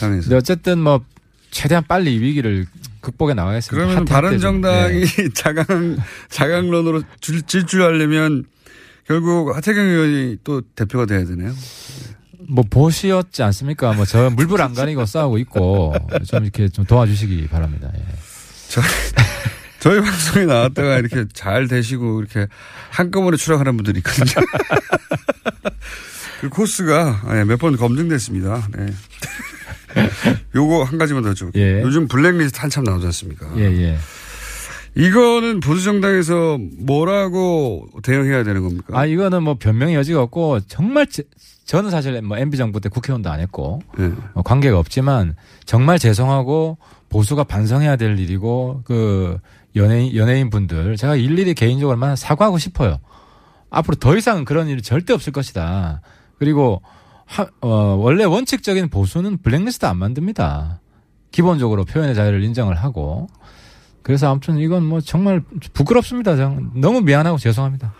[0.00, 0.22] 당에서.
[0.22, 1.00] 근데 어쨌든 뭐
[1.50, 2.66] 최대한 빨리 이 위기를
[3.00, 3.74] 극복해 나가겠습니다.
[3.74, 4.40] 그러면 핫할 때 바른 좀.
[4.62, 5.28] 정당이 예.
[5.35, 5.96] 자강
[6.31, 8.44] 자강론으로 질- 질주하려면
[9.07, 11.52] 결국 하태경 의원이 또 대표가 돼야 되네요.
[12.48, 13.92] 뭐 보시였지 않습니까?
[13.92, 15.94] 뭐 저 물불 안 가리고 싸우고 있고
[16.26, 17.90] 좀 이렇게 좀 도와주시기 바랍니다.
[17.96, 18.02] 예.
[18.68, 18.85] 저희,
[19.83, 22.47] 저희 방송에 나왔다가 이렇게 잘 되시고 이렇게
[22.90, 24.47] 한꺼번에 추락하는 분들이 있거든요.
[26.40, 28.68] 그 코스가 예, 몇번 검증됐습니다.
[28.77, 28.87] 네.
[30.55, 31.51] 요거 한 가지만 더 좀.
[31.57, 31.83] 예.
[31.83, 33.53] 요즘 블랙리스트 한참 나오지 않습니까?
[33.57, 33.99] 예, 예.
[34.95, 38.87] 이거는 보수정당에서 뭐라고 대응해야 되는 겁니까?
[38.99, 41.25] 아 이거는 뭐 변명의 여지가 없고 정말 제-
[41.64, 44.12] 저는 사실 뭐 MB 정부 때 국회의원도 안 했고 예.
[44.35, 46.77] 어, 관계가 없지만 정말 죄송하고
[47.09, 49.38] 보수가 반성해야 될 일이고 그
[49.76, 52.98] 연예인 연예인 분들 제가 일일이 개인적으로 만 사과하고 싶어요.
[53.70, 56.02] 앞으로 더 이상 그런 일이 절대 없을 것이다.
[56.38, 56.82] 그리고
[57.24, 60.80] 하, 어, 원래 원칙적인 보수는 블랙리스트 안 만듭니다.
[61.30, 63.28] 기본적으로 표현의 자유를 인정을 하고
[64.02, 65.40] 그래서 아무튼 이건 뭐 정말
[65.72, 66.37] 부끄럽습니다.
[66.37, 67.94] 정- 너무 미안하고 죄송합니다.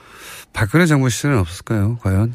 [0.53, 1.97] 박근혜 정부 시절은 없었을까요?
[2.03, 2.35] 과연?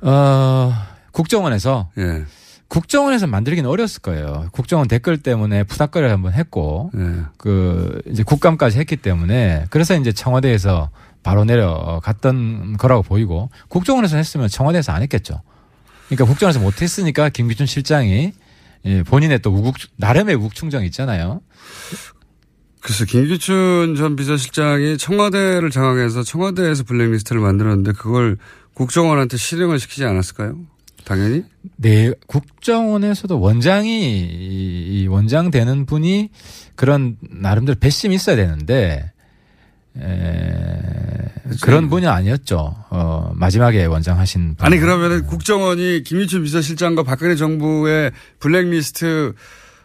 [0.00, 0.72] 어,
[1.12, 2.24] 국정원에서 예.
[2.72, 4.48] 국정원에서 만들기는 어렸을 거예요.
[4.50, 7.24] 국정원 댓글 때문에 푸닥거리를 한번 했고 예.
[7.36, 10.88] 그 이제 국감까지 했기 때문에 그래서 이제 청와대에서
[11.22, 15.42] 바로 내려갔던 거라고 보이고 국정원에서 했으면 청와대에서 안 했겠죠.
[16.06, 18.32] 그러니까 국정원에서 못 했으니까 김기춘 실장이
[18.86, 21.42] 예, 본인의 또 우국 나름의 우국 충정이 있잖아요.
[22.80, 28.38] 글쎄, 김기춘 전 비서실장이 청와대를 장악해서 청와대에서 블랙리스트를 만들었는데 그걸
[28.72, 30.56] 국정원한테 실행을 시키지 않았을까요?
[31.04, 31.44] 당연히?
[31.76, 36.30] 네, 국정원에서도 원장이, 이, 이 원장 되는 분이
[36.74, 39.10] 그런 나름대로 배심이 있어야 되는데,
[40.00, 40.82] 에,
[41.60, 42.74] 그런 분이 아니었죠.
[42.90, 44.66] 어, 마지막에 원장 하신 분.
[44.66, 49.34] 아니, 그러면은 국정원이 김기춘 비서실장과 박근혜 정부의 블랙리스트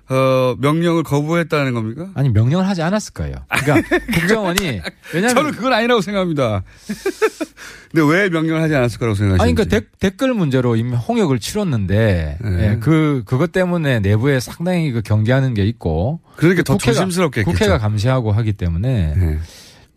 [0.09, 2.07] 어, 명령을 거부했다는 겁니까?
[2.15, 3.35] 아니, 명령을 하지 않았을 거예요.
[3.49, 4.81] 그러니까 국정원이,
[5.13, 5.35] 왜냐면.
[5.35, 6.63] 저는 그건 아니라고 생각합니다.
[7.91, 9.43] 근데 왜 명령을 하지 않았을 거라고 생각하시는지.
[9.43, 12.71] 아니, 그러니까 데- 댓글 문제로 이미 홍역을 치렀는데, 네.
[12.73, 16.19] 예, 그, 그것 때문에 내부에 상당히 그 경계하는 게 있고.
[16.35, 17.53] 그러니까 더 국회가- 조심스럽게 했겠죠.
[17.57, 19.39] 국회가 감시하고 하기 때문에 네.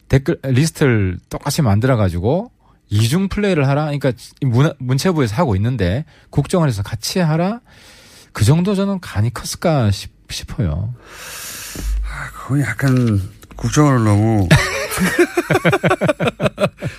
[0.09, 2.51] 댓글 리스트를 똑같이 만들어 가지고
[2.89, 3.85] 이중 플레이를 하라.
[3.85, 7.61] 그러니까 이 문, 문체부에서 하고 있는데 국정원에서 같이 하라.
[8.33, 10.95] 그 정도 저는 간이 컸을까 싶, 싶어요.
[12.35, 13.21] 그건 약간
[13.57, 14.49] 국정원을 너무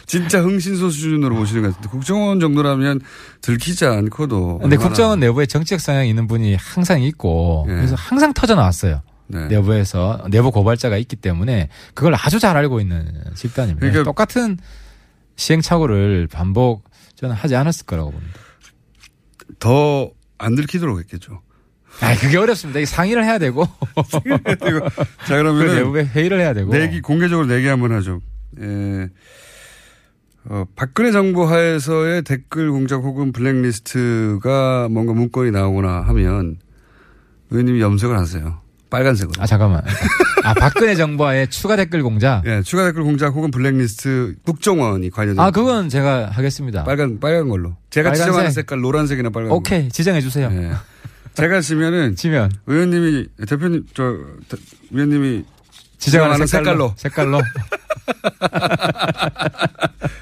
[0.06, 3.02] 진짜 흥신소 수준으로 보시는 것 같은데 국정원 정도라면
[3.42, 7.74] 들키지 않고도 근데 국정원 내부에 정책 성향이 있는 분이 항상 있고 예.
[7.76, 9.02] 그래서 항상 터져 나왔어요.
[9.28, 9.48] 네.
[9.48, 13.80] 내부에서 내부 고발자가 있기 때문에 그걸 아주 잘 알고 있는 집단입니다.
[13.80, 14.58] 그러니까- 똑같은
[15.38, 16.84] 시행착오를 반복
[17.16, 18.40] 저는 하지 않았을 거라고 봅니다.
[19.60, 20.12] 더
[20.42, 21.42] 안 들키도록 했겠죠.
[22.02, 22.80] 아, 그게 어렵습니다.
[22.80, 23.66] 이게 상의를 해야 되고.
[25.28, 26.72] 자 그러면 그 내부에 회의를 해야 되고.
[26.72, 28.22] 내기 공개적으로 내기 한번 하죠.
[28.60, 29.10] 예.
[30.46, 36.58] 어, 박근혜 정부 하에서의 댓글 공작 혹은 블랙리스트가 뭔가 문건이 나오거나 하면
[37.52, 38.61] 의원님이 염색을 하세요.
[38.92, 39.42] 빨간색으로.
[39.42, 39.82] 아 잠깐만.
[40.44, 42.44] 아 박근혜 정부와의 추가 댓글 공작.
[42.46, 45.44] 예, 추가 댓글 공작 혹은 블랙리스트 국정원이 관련된.
[45.44, 46.84] 아 그건 제가 하겠습니다.
[46.84, 47.76] 빨간 빨간 걸로.
[47.90, 48.26] 제가 빨간색.
[48.28, 49.52] 지정하는 색깔 노란색이나 빨간.
[49.52, 50.50] 오케이 지정해 주세요.
[50.50, 50.62] 걸로.
[50.62, 50.72] 예.
[51.34, 54.16] 제가 지면은 지면 의원님이 대표님 저
[54.50, 54.58] 대-
[54.92, 55.46] 위원님이
[55.98, 56.94] 지정하는 색깔로.
[56.98, 56.98] 색깔로.
[56.98, 57.42] 색깔로.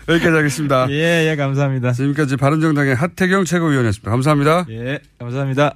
[0.09, 0.87] 여기까지 하겠습니다.
[0.89, 1.93] 예, 예, 감사합니다.
[1.93, 4.09] 지금까지 바른정당의 하태경 최고위원이었습니다.
[4.11, 4.65] 감사합니다.
[4.69, 5.75] 예, 감사합니다.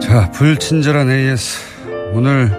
[0.00, 1.58] 자, 불친절한 AS.
[2.12, 2.50] 오늘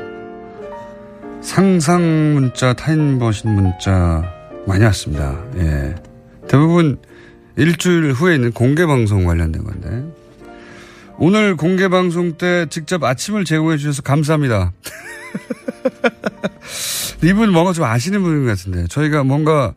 [1.42, 4.24] 상상 문자, 타인 버신 문자
[4.66, 5.40] 많이 왔습니다.
[5.58, 5.94] 예.
[6.48, 6.98] 대부분
[7.56, 10.04] 일주일 후에 있는 공개 방송 관련된 건데.
[11.20, 14.74] 오늘 공개 방송 때 직접 아침을 제공해 주셔서 감사합니다.
[17.24, 18.86] 이분 뭔가 좀 아시는 분인 것 같은데.
[18.88, 19.74] 저희가 뭔가,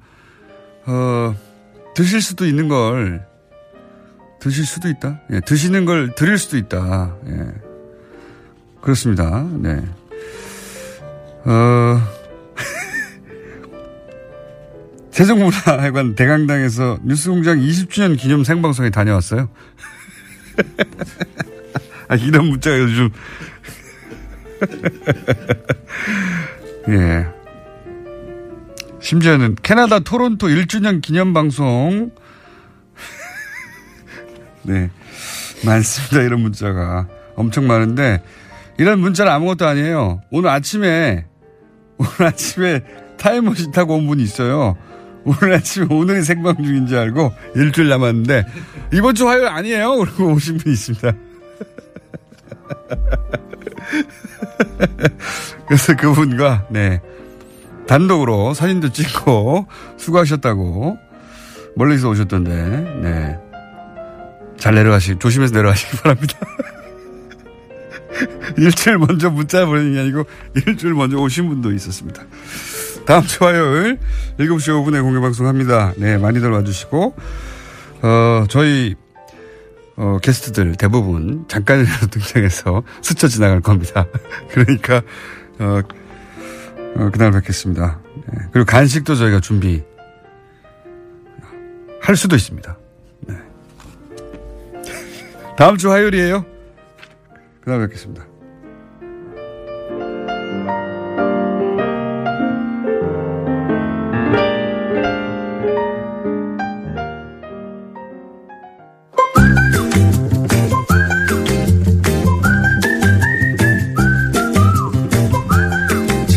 [0.86, 1.34] 어,
[1.94, 3.24] 드실 수도 있는 걸
[4.40, 5.20] 드실 수도 있다.
[5.32, 7.14] 예, 드시는 걸 드릴 수도 있다.
[7.26, 7.46] 예.
[8.80, 9.46] 그렇습니다.
[9.54, 9.82] 네.
[11.44, 12.00] 어,
[15.10, 19.48] 세종문화회관 대강당에서 뉴스공장 20주년 기념 생방송에 다녀왔어요.
[22.08, 23.10] 아, 이런 문자가 요즘.
[26.88, 27.26] 예.
[29.00, 32.10] 심지어는 캐나다 토론토 1주년 기념 방송.
[34.62, 34.90] 네.
[35.64, 36.22] 많습니다.
[36.22, 37.08] 이런 문자가.
[37.34, 38.22] 엄청 많은데,
[38.78, 40.22] 이런 문자는 아무것도 아니에요.
[40.30, 41.26] 오늘 아침에,
[41.98, 42.80] 오늘 아침에
[43.18, 44.76] 타임머신 타고 온 분이 있어요.
[45.24, 48.46] 오늘 아침에 오늘이 생방 중인 줄 알고 일주일 남았는데,
[48.92, 49.96] 이번 주 화요일 아니에요?
[49.96, 51.12] 그러고 오신 분이 있습니다.
[55.66, 57.00] 그래서 그분과 네
[57.86, 60.98] 단독으로 사진도 찍고 수고하셨다고
[61.76, 63.38] 멀리서 오셨던데 네.
[64.58, 66.38] 잘 내려가시 조심해서 내려가시기 바랍니다.
[68.56, 70.24] 일주일 먼저 문자 보내는 게 아니고
[70.54, 72.22] 일주일 먼저 오신 분도 있었습니다.
[73.04, 73.98] 다음 주 화요일
[74.38, 75.92] 7시 5분에 공개 방송 합니다.
[75.96, 77.14] 네, 많이들 와주시고,
[78.02, 78.96] 어, 저희,
[79.96, 84.06] 어, 게스트들 대부분 잠깐이라도 등장해서 스쳐 지나갈 겁니다.
[84.50, 85.02] 그러니까,
[85.58, 85.80] 어,
[86.96, 88.00] 어, 그날 뵙겠습니다.
[88.14, 89.82] 네, 그리고 간식도 저희가 준비
[92.00, 92.78] 할 수도 있습니다.
[93.26, 93.34] 네.
[95.56, 96.44] 다음 주 화요일이에요.
[97.62, 98.24] 그날 뵙겠습니다.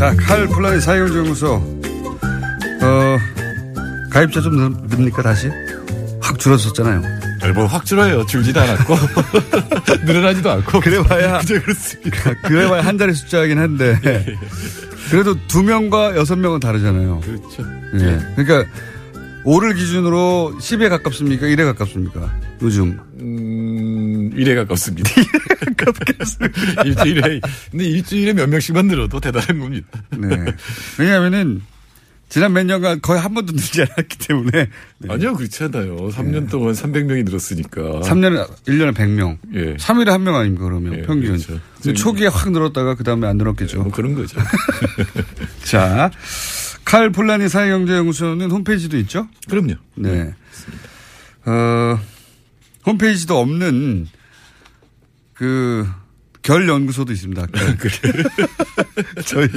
[0.09, 1.53] 자, 칼 폴라니 사회경제연구소.
[2.81, 3.17] 어,
[4.11, 5.49] 가입자 좀 늘- 늡니까, 다시?
[6.21, 7.01] 확 줄어졌잖아요.
[7.53, 8.25] 뭐 확 줄어요.
[8.25, 8.95] 줄지도 않았고.
[10.05, 10.79] 늘어나지도 않고.
[10.81, 11.39] 그래봐야.
[11.45, 12.33] 그저 그렇습니다.
[12.43, 13.99] 그래봐야 한 자리 숫자이긴 한데.
[15.09, 17.21] 그래도 두 명과 여섯 명은 다르잖아요.
[17.21, 17.63] 그렇죠.
[17.95, 18.19] 예.
[18.35, 18.69] 그러니까
[19.45, 21.47] 5를 기준으로 10에 가깝습니까?
[21.47, 22.29] 1에 가깝습니까?
[22.61, 22.99] 요즘.
[23.19, 23.38] 음,
[24.39, 25.09] 1에 가깝습니다.
[26.85, 29.87] 일주일에, 근데 일주일에 몇 명씩만 늘어도 대단한 겁니다.
[30.17, 30.45] 네.
[30.97, 31.61] 왜냐하면은
[32.29, 34.51] 지난 몇 년간 거의 한 번도 늘지 않았기 때문에.
[34.99, 35.07] 네.
[35.13, 35.95] 아니요, 그렇지 않아요.
[36.09, 37.81] 3년 동안 300명이 늘었으니까.
[38.01, 39.37] 3년에, 1년에 100명.
[39.55, 39.75] 예.
[39.77, 41.31] 3일에 한 명 아닙니까, 그러면 예, 평균.
[41.37, 41.59] 그렇죠.
[41.81, 43.81] 근데 초기에 확 늘었다가 그 다음에 안 늘었겠죠.
[43.81, 44.37] 뭐 그런 거죠.
[45.65, 46.11] 자,
[46.85, 49.27] 칼 폴라니 사회경제연구소는 홈페이지도 있죠?
[49.49, 49.73] 그럼요.
[49.95, 50.31] 네.
[51.45, 51.99] 어,
[52.85, 54.07] 홈페이지도 없는
[55.39, 55.87] 그,
[56.41, 57.45] 결 연구소도 있습니다.
[57.45, 58.01] 결.
[59.25, 59.47] 저희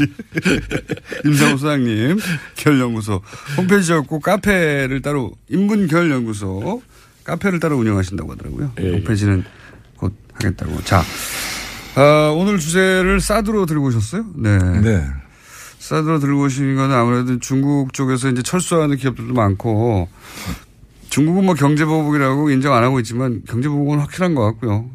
[1.24, 2.18] 임상호 소장님
[2.54, 3.20] 결 연구소
[3.56, 6.82] 홈페이지 없고 카페를 따로 인문 결 연구소
[7.24, 8.72] 카페를 따로 운영하신다고 하더라고요.
[8.80, 9.42] 예, 홈페이지는
[9.96, 10.82] 곧 하겠다고.
[10.84, 11.02] 자,
[11.96, 14.24] 아, 오늘 주제를 사드로 들고 오셨어요?
[14.36, 14.58] 네.
[14.80, 15.04] 네.
[15.80, 20.08] 사드로 들고 오신 거는 아무래도 중국 쪽에서 이제 철수하는 기업들도 많고
[21.10, 24.88] 중국은 뭐 경제보복이라고 인정 안 하고 있지만 경제보복은 확실한 것 같고요.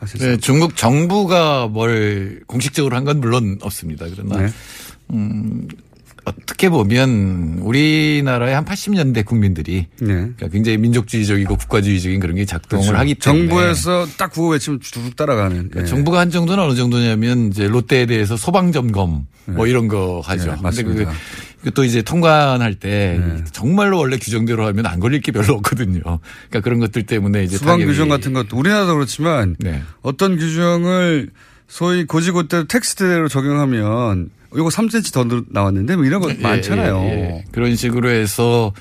[0.00, 0.30] 네, 사실상.
[0.30, 4.06] 네, 중국 정부가 뭘 공식적으로 한 건 물론 없습니다.
[4.14, 4.52] 그러나 네.
[5.12, 5.66] 음,
[6.24, 12.88] 어떻게 보면 우리나라의 한 80년대 국민들이 그러니까 굉장히 민족주의적이고 국가주의적인 그런 게 작동을 네.
[12.88, 13.00] 그렇죠.
[13.00, 15.56] 하기 때문에 정부에서 딱 구호 외치면 쭉 따라가는.
[15.56, 15.86] 그러니까 예.
[15.86, 20.44] 정부가 한 정도는 어느 정도냐면 이제 롯데에 대해서 소방 점검 뭐 이런 거 하죠.
[20.44, 21.12] 네, 근데 맞습니다.
[21.60, 23.20] 그, 그또 이제 통관할 때
[23.52, 26.00] 정말로 원래 규정대로 하면 안 걸릴 게 별로 없거든요.
[26.00, 29.82] 그러니까 그런 것들 때문에 이제 수방 규정 같은 것도 우리나라도 그렇지만 네.
[30.02, 31.30] 어떤 규정을
[31.68, 36.96] 소위 고지고대로 텍스트대로 적용하면 이거 3cm 더 늘- 나왔는데 뭐 이런 거 예, 많잖아요.
[37.04, 37.44] 예, 예.
[37.52, 38.72] 그런 식으로 해서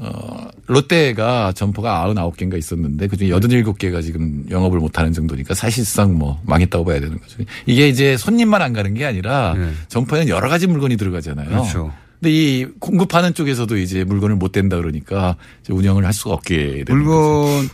[0.00, 7.00] 어, 롯데가 점포가 99개인가 있었는데 그중에 87개가 지금 영업을 못하는 정도니까 사실상 뭐 망했다고 봐야
[7.00, 7.38] 되는 거죠.
[7.66, 9.54] 이게 이제 손님만 안 가는 게 아니라
[9.88, 11.48] 점포에는 여러 가지 물건이 들어가잖아요.
[11.48, 11.54] 네.
[11.54, 11.92] 그렇죠.
[12.20, 15.36] 근데 이 공급하는 쪽에서도 이제 물건을 못 댄다 그러니까
[15.68, 17.68] 운영을 할 수가 없게 되는 물건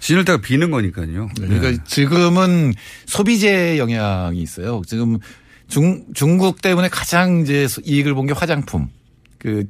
[0.00, 1.28] 진을 때가 비는 거니까요.
[1.40, 2.74] 네, 그러니까 지금은
[3.06, 4.82] 소비재 영향이 있어요.
[4.86, 5.18] 지금
[5.68, 8.88] 중, 중국 때문에 가장 이제 이익을 본 게 화장품.
[9.38, 9.64] 그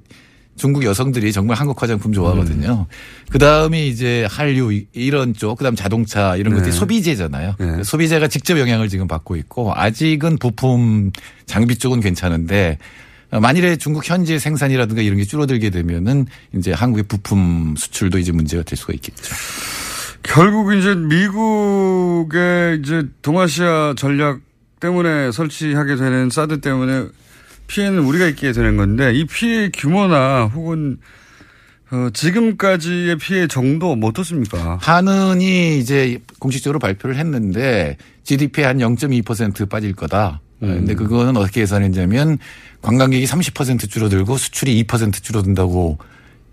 [0.56, 2.86] 중국 여성들이 정말 한국 화장품 좋아하거든요.
[3.30, 6.78] 그 다음이 이제 한류 이- 이런 쪽, 그 다음 자동차 이런 것들이 네.
[6.78, 7.56] 소비재잖아요.
[7.84, 11.10] 소비재가 직접 영향을 지금 받고 있고 아직은 부품
[11.46, 12.78] 장비 쪽은 괜찮은데
[13.30, 18.62] 어, 만일에 중국 현지 생산이라든가 이런 게 줄어들게 되면은 이제 한국의 부품 수출도 이제 문제가
[18.62, 19.34] 될 수가 있겠죠.
[20.22, 24.40] 결국 이제 미국의 이제 동아시아 전략
[24.80, 27.06] 때문에 설치하게 되는 사드 때문에
[27.72, 30.98] 피해는 우리가 입게 되는 건데 이 피해 규모나 혹은
[31.90, 34.78] 어, 지금까지의 피해 정도 뭐 어떻습니까?
[34.80, 40.40] 한은이 이제 공식적으로 발표를 했는데 GDP 한 0.2% 빠질 거다.
[40.62, 40.68] 음.
[40.68, 42.38] 근데 그거는 어떻게 계산했냐면
[42.82, 45.98] 관광객이 30% 줄어들고 수출이 2% 줄어든다고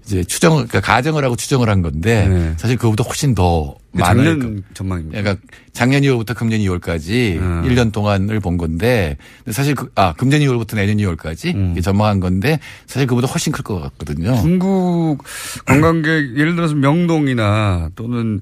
[0.05, 5.21] 이제 추정을 그러니까 가정을 하고 추정을 한 건데 사실 그거보다 훨씬 더그 많을 작년 전망입니다.
[5.21, 7.63] 그러니까 작년 2월부터 금년 2월까지 음.
[7.67, 9.17] 1년 동안을 본 건데
[9.51, 11.79] 사실 그, 아 금년 2월부터 내년 2월까지 음.
[11.81, 14.35] 전망한 건데 사실 그보다 훨씬 클 것 같거든요.
[14.41, 15.23] 중국
[15.65, 18.41] 관광객 예를 들어서 명동이나 또는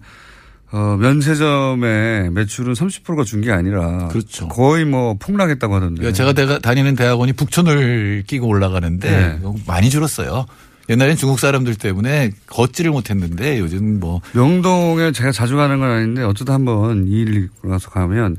[0.71, 4.47] 어, 면세점의 매출은 30%가 준 게 아니라 그렇죠.
[4.49, 6.11] 거의 뭐 폭락했다고 하던데.
[6.11, 9.39] 제가 다니는 대학원이 북촌을 끼고 올라가는데 네.
[9.65, 10.45] 많이 줄었어요.
[10.89, 16.53] 옛날엔 중국 사람들 때문에 걷지를 못했는데 요즘 뭐 명동에 제가 자주 가는 건 아닌데 어쩌다
[16.53, 18.37] 한번 이 일 나서 가면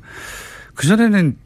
[0.74, 1.36] 그 전에는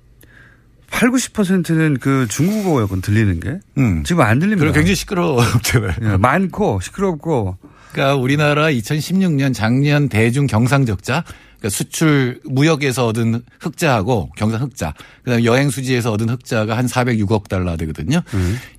[0.90, 3.58] 8, 90%는 그 중국어였건 들리는 게
[4.04, 4.60] 지금 안 들립니다.
[4.60, 5.92] 그리고 굉장히 시끄러웠잖아요.
[6.02, 7.56] 예, 많고 시끄럽고.
[7.92, 11.24] 그러니까 우리나라 2016년 작년 대중 경상 적자
[11.62, 17.76] 그러니까 수출 무역에서 얻은 흑자하고 경상 흑자 그다음에 여행 수지에서 얻은 흑자가 한 406억 달러
[17.76, 18.20] 되거든요.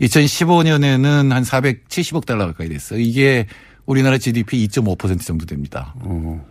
[0.02, 3.00] 2015년에는 한 470억 달러 가까이 됐어요.
[3.00, 3.48] 이게
[3.86, 5.96] 우리나라 GDP 2.5% 정도 됩니다.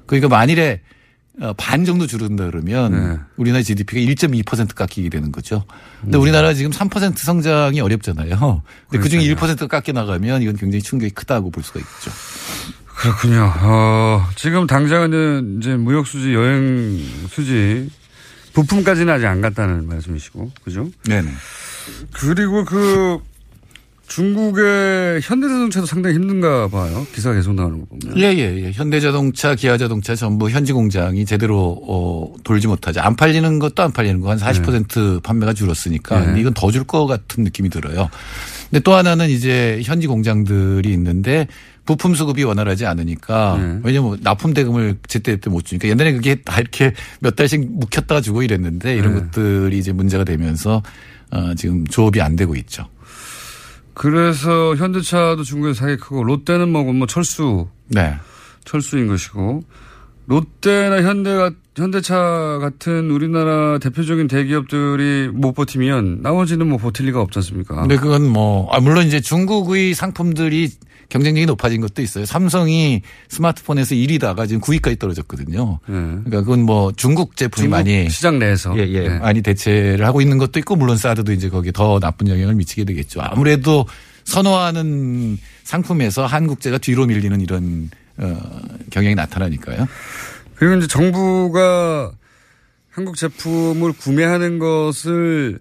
[0.06, 0.80] 그러니까 만일에
[1.40, 2.92] 어, 반 정도 줄어든다 그러면
[3.36, 5.64] 우리나라 GDP가 1.2% 깎이게 되는 거죠.
[6.02, 8.62] 근데 우리나라 지금 3% 성장이 어렵잖아요.
[8.88, 12.10] 근데 그중에 1% 깎여 나가면 이건 굉장히 충격이 크다고 볼 수가 있죠.
[13.02, 13.52] 그렇군요.
[13.62, 16.98] 어, 지금 당장은 이제 무역 수지, 여행
[17.28, 17.90] 수지,
[18.52, 20.88] 부품까지는 아직 안 갔다는 말씀이시고, 그죠?
[21.08, 21.28] 네네.
[22.12, 23.18] 그리고 그
[24.06, 27.06] 중국의 현대자동차도 상당히 힘든가 봐요.
[27.14, 28.18] 기사 계속 나오는 거 보면.
[28.18, 28.70] 예, 예, 예.
[28.72, 33.00] 현대자동차, 기아자동차 전부 현지 공장이 제대로 어, 돌지 못하죠.
[33.00, 36.40] 안 팔리는 것도 안 팔리는 거 한 40% 판매가 줄었으니까 네.
[36.40, 38.10] 이건 더 줄 것 같은 느낌이 들어요.
[38.70, 41.48] 근데 또 하나는 이제 현지 공장들이 있는데
[41.84, 43.80] 부품 수급이 원활하지 않으니까 네.
[43.82, 48.42] 왜냐면 납품 대금을 제때 제때 못 주니까 옛날에 그게 다 이렇게 몇 달씩 묵혔다가 주고
[48.42, 49.20] 이랬는데 이런 네.
[49.20, 50.82] 것들이 이제 문제가 되면서
[51.30, 52.88] 어, 지금 조업이 안 되고 있죠.
[53.94, 57.68] 그래서 현대차도 중국에서 사기 크고 롯데는 뭐, 뭐 철수.
[57.88, 58.14] 네.
[58.64, 59.64] 철수인 것이고
[60.26, 67.80] 롯데나 현대가 현대차 같은 우리나라 대표적인 대기업들이 못 버티면 나머지는 뭐 버틸 리가 없지 않습니까?
[67.80, 70.70] 근데 그건 뭐, 아, 물론 이제 중국의 상품들이
[71.12, 72.24] 경쟁력이 높아진 것도 있어요.
[72.24, 75.78] 삼성이 스마트폰에서 1위다가 지금 9위까지 떨어졌거든요.
[75.84, 77.70] 그러니까 그건 뭐 중국 제품이 네.
[77.70, 78.08] 중국 많이.
[78.10, 78.74] 시장 내에서.
[78.78, 79.08] 예, 예.
[79.08, 79.18] 네.
[79.18, 83.20] 많이 대체를 하고 있는 것도 있고, 물론 사드도 이제 거기에 더 나쁜 영향을 미치게 되겠죠.
[83.20, 83.84] 아무래도
[84.24, 88.40] 선호하는 상품에서 한국제가 뒤로 밀리는 이런, 어,
[88.90, 89.86] 경향이 나타나니까요.
[90.54, 92.12] 그리고 이제 정부가
[92.88, 95.58] 한국 제품을 구매하는 것을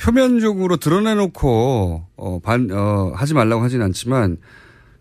[0.00, 4.36] 표면적으로 드러내놓고 어, 반, 어, 하지 말라고 하진 않지만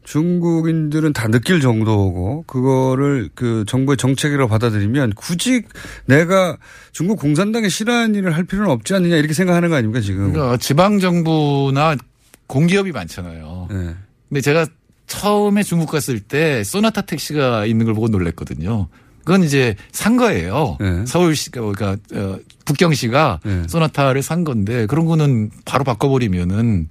[0.08, 5.64] 중국인들은 다 느낄 정도고 그거를 그 정부의 정책이라고 받아들이면 굳이
[6.06, 6.56] 내가
[6.94, 10.32] 중국 공산당에 싫어하는 일을 할 필요는 없지 않느냐 이렇게 생각하는 거 아닙니까 지금?
[10.32, 11.98] 그러니까 지방 정부나
[12.48, 13.68] 공기업이 많잖아요.
[13.70, 13.96] 네.
[14.30, 14.66] 근데 제가
[15.08, 18.88] 처음에 중국 갔을 때 소나타 택시가 있는 걸 보고 놀랐거든요.
[19.28, 20.78] 그건 이제 산 거예요.
[21.06, 26.88] 서울시가 그러니까 어, 북경시가 소나타를 산 건데 그런 거는 바로 바꿔버리면은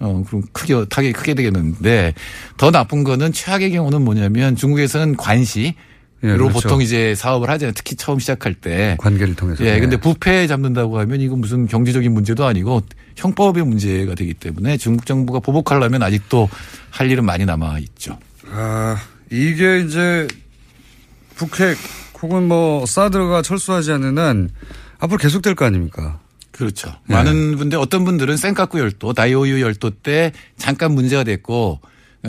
[0.00, 2.14] 어 그럼 크게 타격이 크게 되겠는데
[2.56, 5.76] 더 나쁜 거는 최악의 경우는 뭐냐면 중국에서는 관시
[6.24, 6.54] 예, 로 그렇죠.
[6.54, 7.72] 보통 이제 사업을 하잖아요.
[7.76, 8.96] 특히 처음 시작할 때.
[8.98, 9.64] 관계를 통해서.
[9.64, 9.80] 예, 네.
[9.80, 12.82] 근데 부패 잡는다고 하면 이건 무슨 경제적인 문제도 아니고
[13.16, 16.48] 형법의 문제가 되기 때문에 중국 정부가 보복하려면 아직도
[16.90, 18.18] 할 일은 많이 남아 있죠.
[18.50, 18.96] 아,
[19.30, 20.26] 이게 이제
[21.36, 21.76] 북핵
[22.22, 24.50] 혹은 뭐 사드가 철수하지 않는 한
[24.98, 26.20] 앞으로 계속될 거 아닙니까?
[26.50, 26.88] 그렇죠.
[27.06, 27.14] 네.
[27.14, 31.80] 많은 분들 어떤 분들은 센카쿠 열도, 다이오유 열도 때 잠깐 문제가 됐고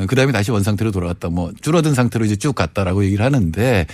[0.07, 1.29] 그 다음에 다시 원 상태로 돌아갔다.
[1.29, 3.87] 뭐 줄어든 상태로 이제 쭉 갔다라고 얘기를 하는데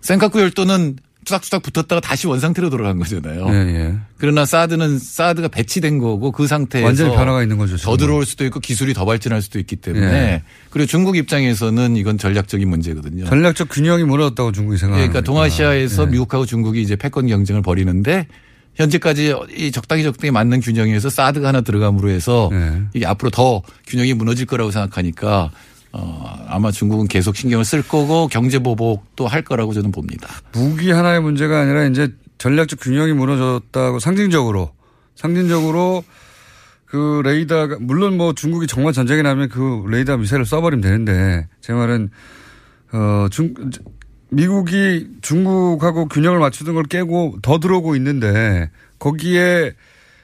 [0.00, 0.96] 센카쿠 열도는
[1.26, 3.46] 뚜닥뚜닥 붙었다가 다시 원 상태로 돌아간 거잖아요.
[3.50, 3.94] 예, 예.
[4.16, 7.76] 그러나 사드는 사드가 배치된 거고 그 상태에서 완전히 변화가 있는 거죠.
[7.76, 10.42] 더 들어올 수도 있고 기술이 더 발전할 수도 있기 때문에 예.
[10.70, 13.26] 그리고 중국 입장에서는 이건 전략적인 문제거든요.
[13.26, 18.28] 전략적 균형이 무너졌다고 중국이 예, 생각하는 그러니까 동아시아에서 미국하고 중국이 이제 패권 경쟁을 벌이는데
[18.76, 22.50] 현재까지 이 적당히 적당히 맞는 균형에서 사드가 하나 들어감으로 해서
[22.94, 25.50] 이게 앞으로 더 균형이 무너질 거라고 생각하니까
[25.92, 30.28] 어, 아마 중국은 계속 신경을 쓸 거고 경제 보복도 할 거라고 저는 봅니다.
[30.52, 34.72] 무기 하나의 문제가 아니라 이제 전략적 균형이 무너졌다고 상징적으로
[35.14, 36.04] 상징적으로
[36.84, 42.10] 그 레이더가 물론 뭐 중국이 정말 전쟁이 나면 그 레이더 미사일을 쏴버리면 되는데 제 말은
[42.92, 43.54] 어 중
[44.30, 49.72] 미국이 중국하고 균형을 맞추던 걸 깨고 더 들어오고 있는데 거기에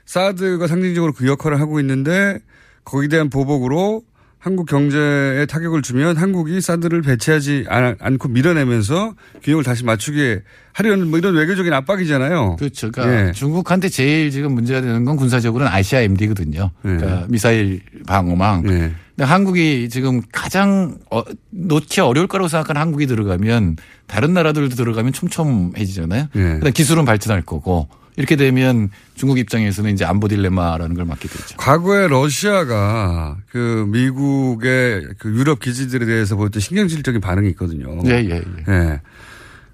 [0.06, 2.38] 사드가 상징적으로 그 역할을 하고 있는데
[2.84, 4.02] 거기에 대한 보복으로
[4.42, 9.14] 한국 경제에 타격을 주면 한국이 사드를 배치하지 않- 않고 밀어내면서
[9.44, 12.56] 균형을 다시 맞추게 하려는 뭐 이런 외교적인 압박이잖아요.
[12.58, 12.90] 그렇죠.
[12.90, 13.32] 그러니까 예.
[13.32, 16.72] 중국한테 제일 지금 문제가 되는 건 군사적으로는 ICIMD거든요.
[16.82, 18.62] 그러니까 미사일 방어망.
[18.62, 23.76] 근데 한국이 지금 가장 어, 놓기 어려울 거라고 생각하는 한국이 들어가면
[24.08, 26.26] 다른 나라들도 들어가면 촘촘해지잖아요.
[26.34, 26.40] 예.
[26.54, 27.86] 그다음 기술은 발전할 거고
[28.16, 31.56] 이렇게 되면 중국 입장에서는 이제 안보 딜레마라는 걸 맞게 되죠.
[31.56, 38.00] 과거에 러시아가 그 미국의 그 유럽 기지들에 대해서 보였던 신경질적인 반응이 있거든요.
[38.06, 39.00] 예, 예, 예.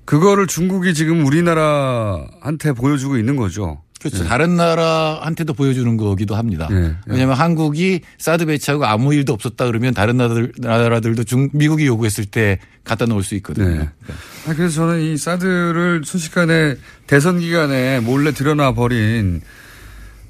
[0.04, 3.82] 그거를 중국이 지금 우리나라한테 보여주고 있는 거죠.
[4.00, 4.24] 그렇죠.
[4.24, 6.68] 다른 나라한테도 보여주는 거기도 합니다.
[6.70, 6.94] 예.
[7.06, 12.58] 왜냐하면 한국이 사드 배치하고 아무 일도 없었다 그러면 다른 나라들, 나라들도 중, 미국이 요구했을 때
[12.84, 13.78] 갖다 놓을 수 있거든요.
[13.78, 13.88] 네.
[14.46, 16.76] 아, 그래서 저는 이 사드를 순식간에
[17.06, 19.40] 대선 기간에 몰래 들여놔 버린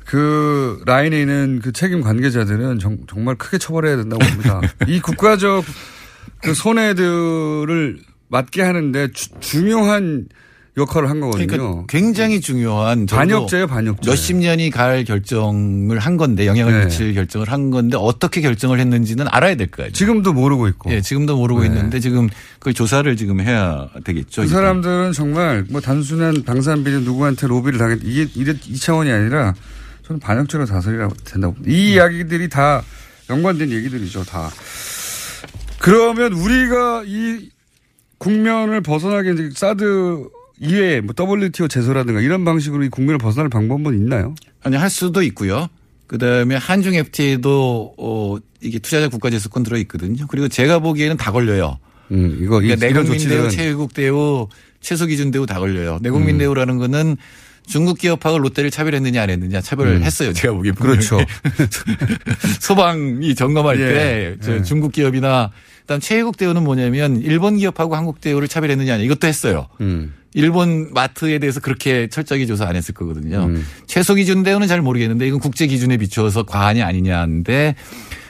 [0.04, 4.60] 그 라인에 있는 그 책임 관계자들은 정, 말 크게 처벌해야 된다고 봅니다.
[4.88, 5.64] 이 국가적
[6.42, 7.98] 그 손해들을
[8.28, 10.26] 맞게 하는데 주, 중요한
[10.78, 11.46] 역할을 한 거거든요.
[11.46, 14.08] 그러니까 굉장히 중요한 반역죄예요, 반역죄.
[14.08, 16.84] 몇십 년이 갈 결정을 한 건데 영향을 네.
[16.86, 19.90] 미칠 결정을 한 건데 어떻게 결정을 했는지는 알아야 될 거예요.
[19.92, 20.90] 지금도 모르고 있고.
[20.92, 21.66] 예, 지금도 모르고 네.
[21.66, 22.28] 있는데 지금
[22.60, 24.42] 그 조사를 지금 해야 되겠죠.
[24.42, 29.54] 그 사람들은 정말 뭐 단순한 방산비리 누구한테 로비를 당했 이게 이래 이 차원이 아니라
[30.06, 31.54] 저는 반역죄로 다스리라고 된다고.
[31.66, 32.82] 이 이야기들이 다
[33.28, 34.48] 연관된 얘기들이죠, 다.
[35.78, 37.50] 그러면 우리가 이
[38.18, 40.28] 국면을 벗어나게 이제 사드
[40.60, 44.34] 이외에 뭐 WTO 제소라든가 이런 방식으로 이 국면을 벗어날 방법은 있나요?
[44.62, 45.68] 아니 할 수도 있고요.
[46.06, 50.26] 그다음에 한중 FTA도 어 이게 투자자 국가 제소권 들어 있거든요.
[50.26, 51.78] 그리고 제가 보기에는 다 걸려요.
[52.10, 54.48] 음, 이거 그러니까 내국민 대우, 체육 대우,
[54.80, 55.98] 최소 기준 대우 다 걸려요.
[56.02, 56.38] 내국민 음.
[56.38, 57.16] 대우라는 거는
[57.66, 60.02] 중국 기업하고 롯데를 차별했느냐 안 했느냐 차별을 음.
[60.02, 60.32] 했어요.
[60.32, 61.18] 제가 보기에 그렇죠.
[62.60, 64.36] 소방이 점검할 예.
[64.40, 64.62] 때저 예.
[64.62, 65.50] 중국 기업이나
[65.88, 69.68] 일단 최국 대우는 뭐냐면 일본 기업하고 한국 대우를 차별했느냐 이것도 했어요.
[69.80, 70.12] 음.
[70.34, 73.46] 일본 마트에 대해서 그렇게 철저하게 조사 안 했을 거거든요.
[73.46, 73.66] 음.
[73.86, 77.74] 최소 기준 대우는 잘 모르겠는데 이건 국제 기준에 비추어서 과하냐 아니냐인데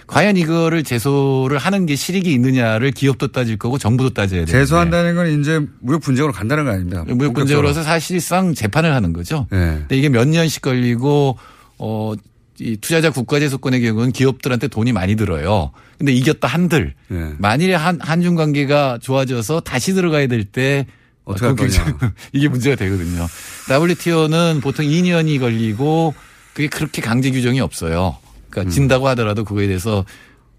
[0.06, 4.52] 과연 이거를 제소를 하는 게 실익이 있느냐를 기업도 따질 거고 정부도 따져야 돼요.
[4.52, 7.04] 제소한다는 건 이제 무역 분쟁으로 간다는 거 아닙니다.
[7.08, 9.48] 무역 분쟁으로서 사실상 재판을 하는 거죠.
[9.50, 9.78] 네.
[9.80, 11.36] 근데 이게 몇 년씩 걸리고
[11.78, 12.14] 어,
[12.60, 15.72] 이 투자자 국가제소권의 경우는 기업들한테 돈이 많이 들어요.
[15.96, 17.32] 근데 이겼다 한들 네.
[17.38, 20.86] 만일에 한, 한중 관계가 좋아져서 다시 들어가야 될 때
[21.24, 21.98] 어떻게 할 그게 거냐.
[22.32, 23.26] 이게 문제가 되거든요.
[23.70, 26.14] WTO는 보통 2년이 걸리고
[26.54, 28.16] 그게 그렇게 강제 규정이 없어요.
[28.22, 28.28] 음.
[28.50, 30.04] 그러니까 진다고 하더라도 그거에 대해서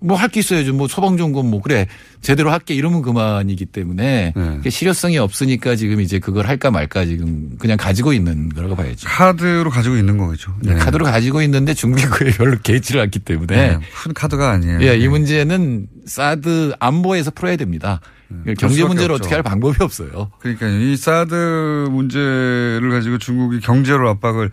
[0.01, 0.73] 뭐 할 게 있어야죠.
[0.73, 1.87] 뭐 소방정건 뭐 그래
[2.21, 4.69] 제대로 할게 이러면 그만이기 때문에 네.
[4.69, 9.07] 실효성이 없으니까 지금 이제 그걸 할까 말까 지금 그냥 가지고 있는 거라고 봐야죠.
[9.09, 10.55] 카드로 가지고 있는 거겠죠.
[10.61, 14.81] 네, 카드로 가지고 있는데 그에 별로 개의치를 않기 때문에 네, 큰 카드가 아니에요.
[14.83, 15.07] 예, 이 네.
[15.09, 17.99] 문제는 사드 안보에서 풀어야 됩니다.
[18.43, 19.23] 그럴 경제 수밖에 문제를 없죠.
[19.23, 20.31] 어떻게 할 방법이 없어요.
[20.39, 24.51] 그러니까 이 사드 문제를 가지고 중국이 경제로 압박을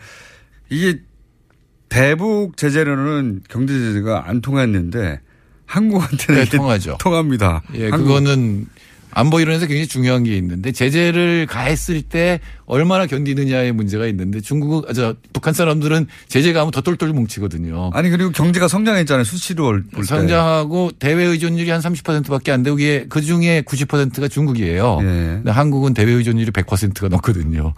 [0.70, 1.00] 이게
[1.88, 5.20] 대북 제재로는 경제 제재가 안 통했는데
[5.66, 6.96] 한국한테는 네, 통하죠.
[7.00, 7.62] 통합니다.
[7.74, 8.66] 예, 한국- 그거는
[9.18, 14.92] 안보 이론에서 굉장히 중요한 게 있는데 제재를 가했을 때 얼마나 견디느냐의 문제가 있는데 중국, 아,
[14.92, 17.92] 저 북한 사람들은 제재 가면 더 똘똘 뭉치거든요.
[17.94, 19.24] 아니 그리고 경제가 성장했잖아요.
[19.24, 20.02] 수치로 볼 때.
[20.02, 24.98] 성장하고 대외 의존율이 한 30%밖에 안 되고 이게 그 중에 90%가 중국이에요.
[25.00, 25.50] 예.
[25.50, 27.72] 한국은 대외 의존율이 100%가 넘거든요.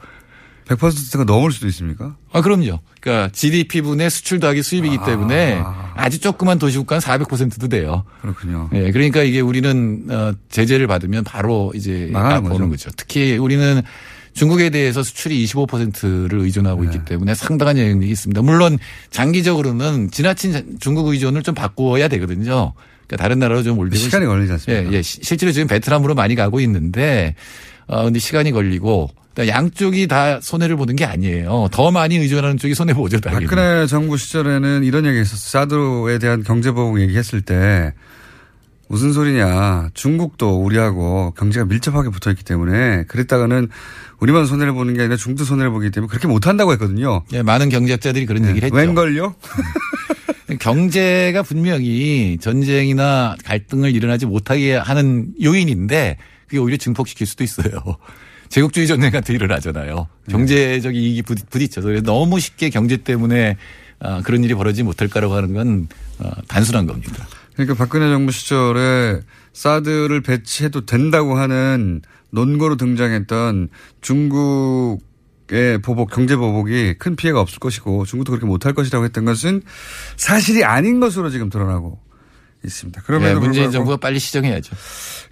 [0.69, 2.17] 100%가 넘을 수도 있습니까?
[2.33, 2.81] 아, 그럼요.
[3.01, 5.63] 그러니까 GDP 분의 수출 더하기 수입이기 때문에
[5.95, 8.05] 아주 조그만 도시국가는 400%도 돼요.
[8.21, 8.69] 그렇군요.
[8.75, 12.91] 예, 그러니까 이게 우리는 어, 제재를 받으면 바로 이제 나가는 아, 거죠.
[12.97, 13.83] 특히 우리는
[14.35, 16.91] 중국에 대해서 수출이 25%를 의존하고 네.
[16.91, 18.41] 있기 때문에 상당한 영향력이 있습니다.
[18.43, 18.79] 물론
[19.11, 22.73] 장기적으로는 지나친 중국 의존을 좀 바꾸어야 되거든요.
[23.07, 24.93] 그러니까 다른 나라로 좀 올리고 시간이 걸리지 않습니까?
[24.93, 25.03] 예, 예.
[25.03, 27.35] 시- 실제로 지금 베트남으로 많이 가고 있는데
[27.89, 31.69] 어 근데 시간이 걸리고 그러니까 양쪽이 다 손해를 보는 게 아니에요.
[31.71, 33.21] 더 많이 의존하는 쪽이 손해 보죠.
[33.21, 33.47] 당연히.
[33.47, 35.63] 박근혜 정부 시절에는 이런 얘기 했었어요.
[35.65, 37.93] 사드에 대한 경제보복 얘기했을 때
[38.89, 39.91] 무슨 소리냐.
[39.95, 43.69] 중국도 우리하고 경제가 밀접하게 붙어 있기 때문에 그랬다가는
[44.19, 47.23] 우리만 손해를 보는 게 아니라 중국도 손해를 보기 때문에 그렇게 못 한다고 했거든요.
[47.33, 48.75] 예, 많은 경제학자들이 그런 얘기를 했죠.
[48.77, 49.35] 웬걸요?
[50.59, 56.17] 경제가 분명히 전쟁이나 갈등을 일어나지 못하게 하는 요인인데
[56.49, 57.71] 그게 오히려 증폭시킬 수도 있어요.
[58.49, 60.09] 제국주의 전쟁 같은 게 일어나잖아요.
[60.31, 63.57] 경제적 이익이 부딪- 부딪혀서 너무 쉽게 경제 때문에
[64.01, 65.89] 아, 그런 일이 벌어지지 못할 거라고 하는 건
[66.19, 67.27] 어, 단순한 겁니다.
[67.55, 69.21] 그러니까 박근혜 정부 시절에
[69.53, 73.69] 사드를 배치해도 된다고 하는 논거로 등장했던
[74.01, 79.63] 중국의 보복, 경제 보복이 큰 피해가 없을 것이고 중국도 그렇게 못할 것이라고 했던 것은
[80.17, 81.99] 사실이 아닌 것으로 지금 드러나고
[82.65, 83.01] 있습니다.
[83.01, 84.75] 네, 그럼에도 문재인 정부가 빨리 시정해야죠.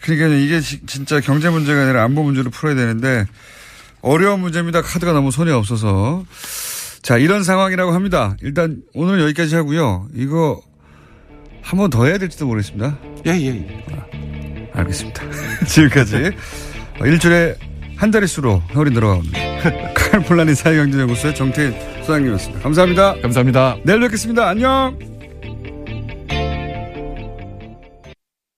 [0.03, 3.27] 그러니까 이게 지- 진짜 경제 문제가 아니라 안보 문제로 풀어야 되는데
[4.03, 4.83] 어려운 문제입니다.
[4.83, 6.25] 카드가 너무 손이 없어서.
[7.03, 8.37] 자, 이런 상황이라고 합니다.
[8.43, 10.09] 일단 오늘 여기까지 하고요.
[10.15, 10.61] 이거
[11.63, 12.99] 한 번 더 해야 될지도 모르겠습니다.
[13.27, 14.71] 예, 예, 예.
[14.73, 15.23] 알겠습니다.
[15.67, 16.31] 지금까지
[17.05, 17.57] 일주일에
[17.97, 19.39] 한 달의 수로 허리 늘어갑니다.
[19.95, 22.63] 칼폴라니 사회경제연구소의 정태인 소장님이었습니다.
[22.63, 23.15] 감사합니다.
[23.21, 23.77] 감사합니다.
[23.85, 24.49] 내일 뵙겠습니다.
[24.49, 25.16] 안녕.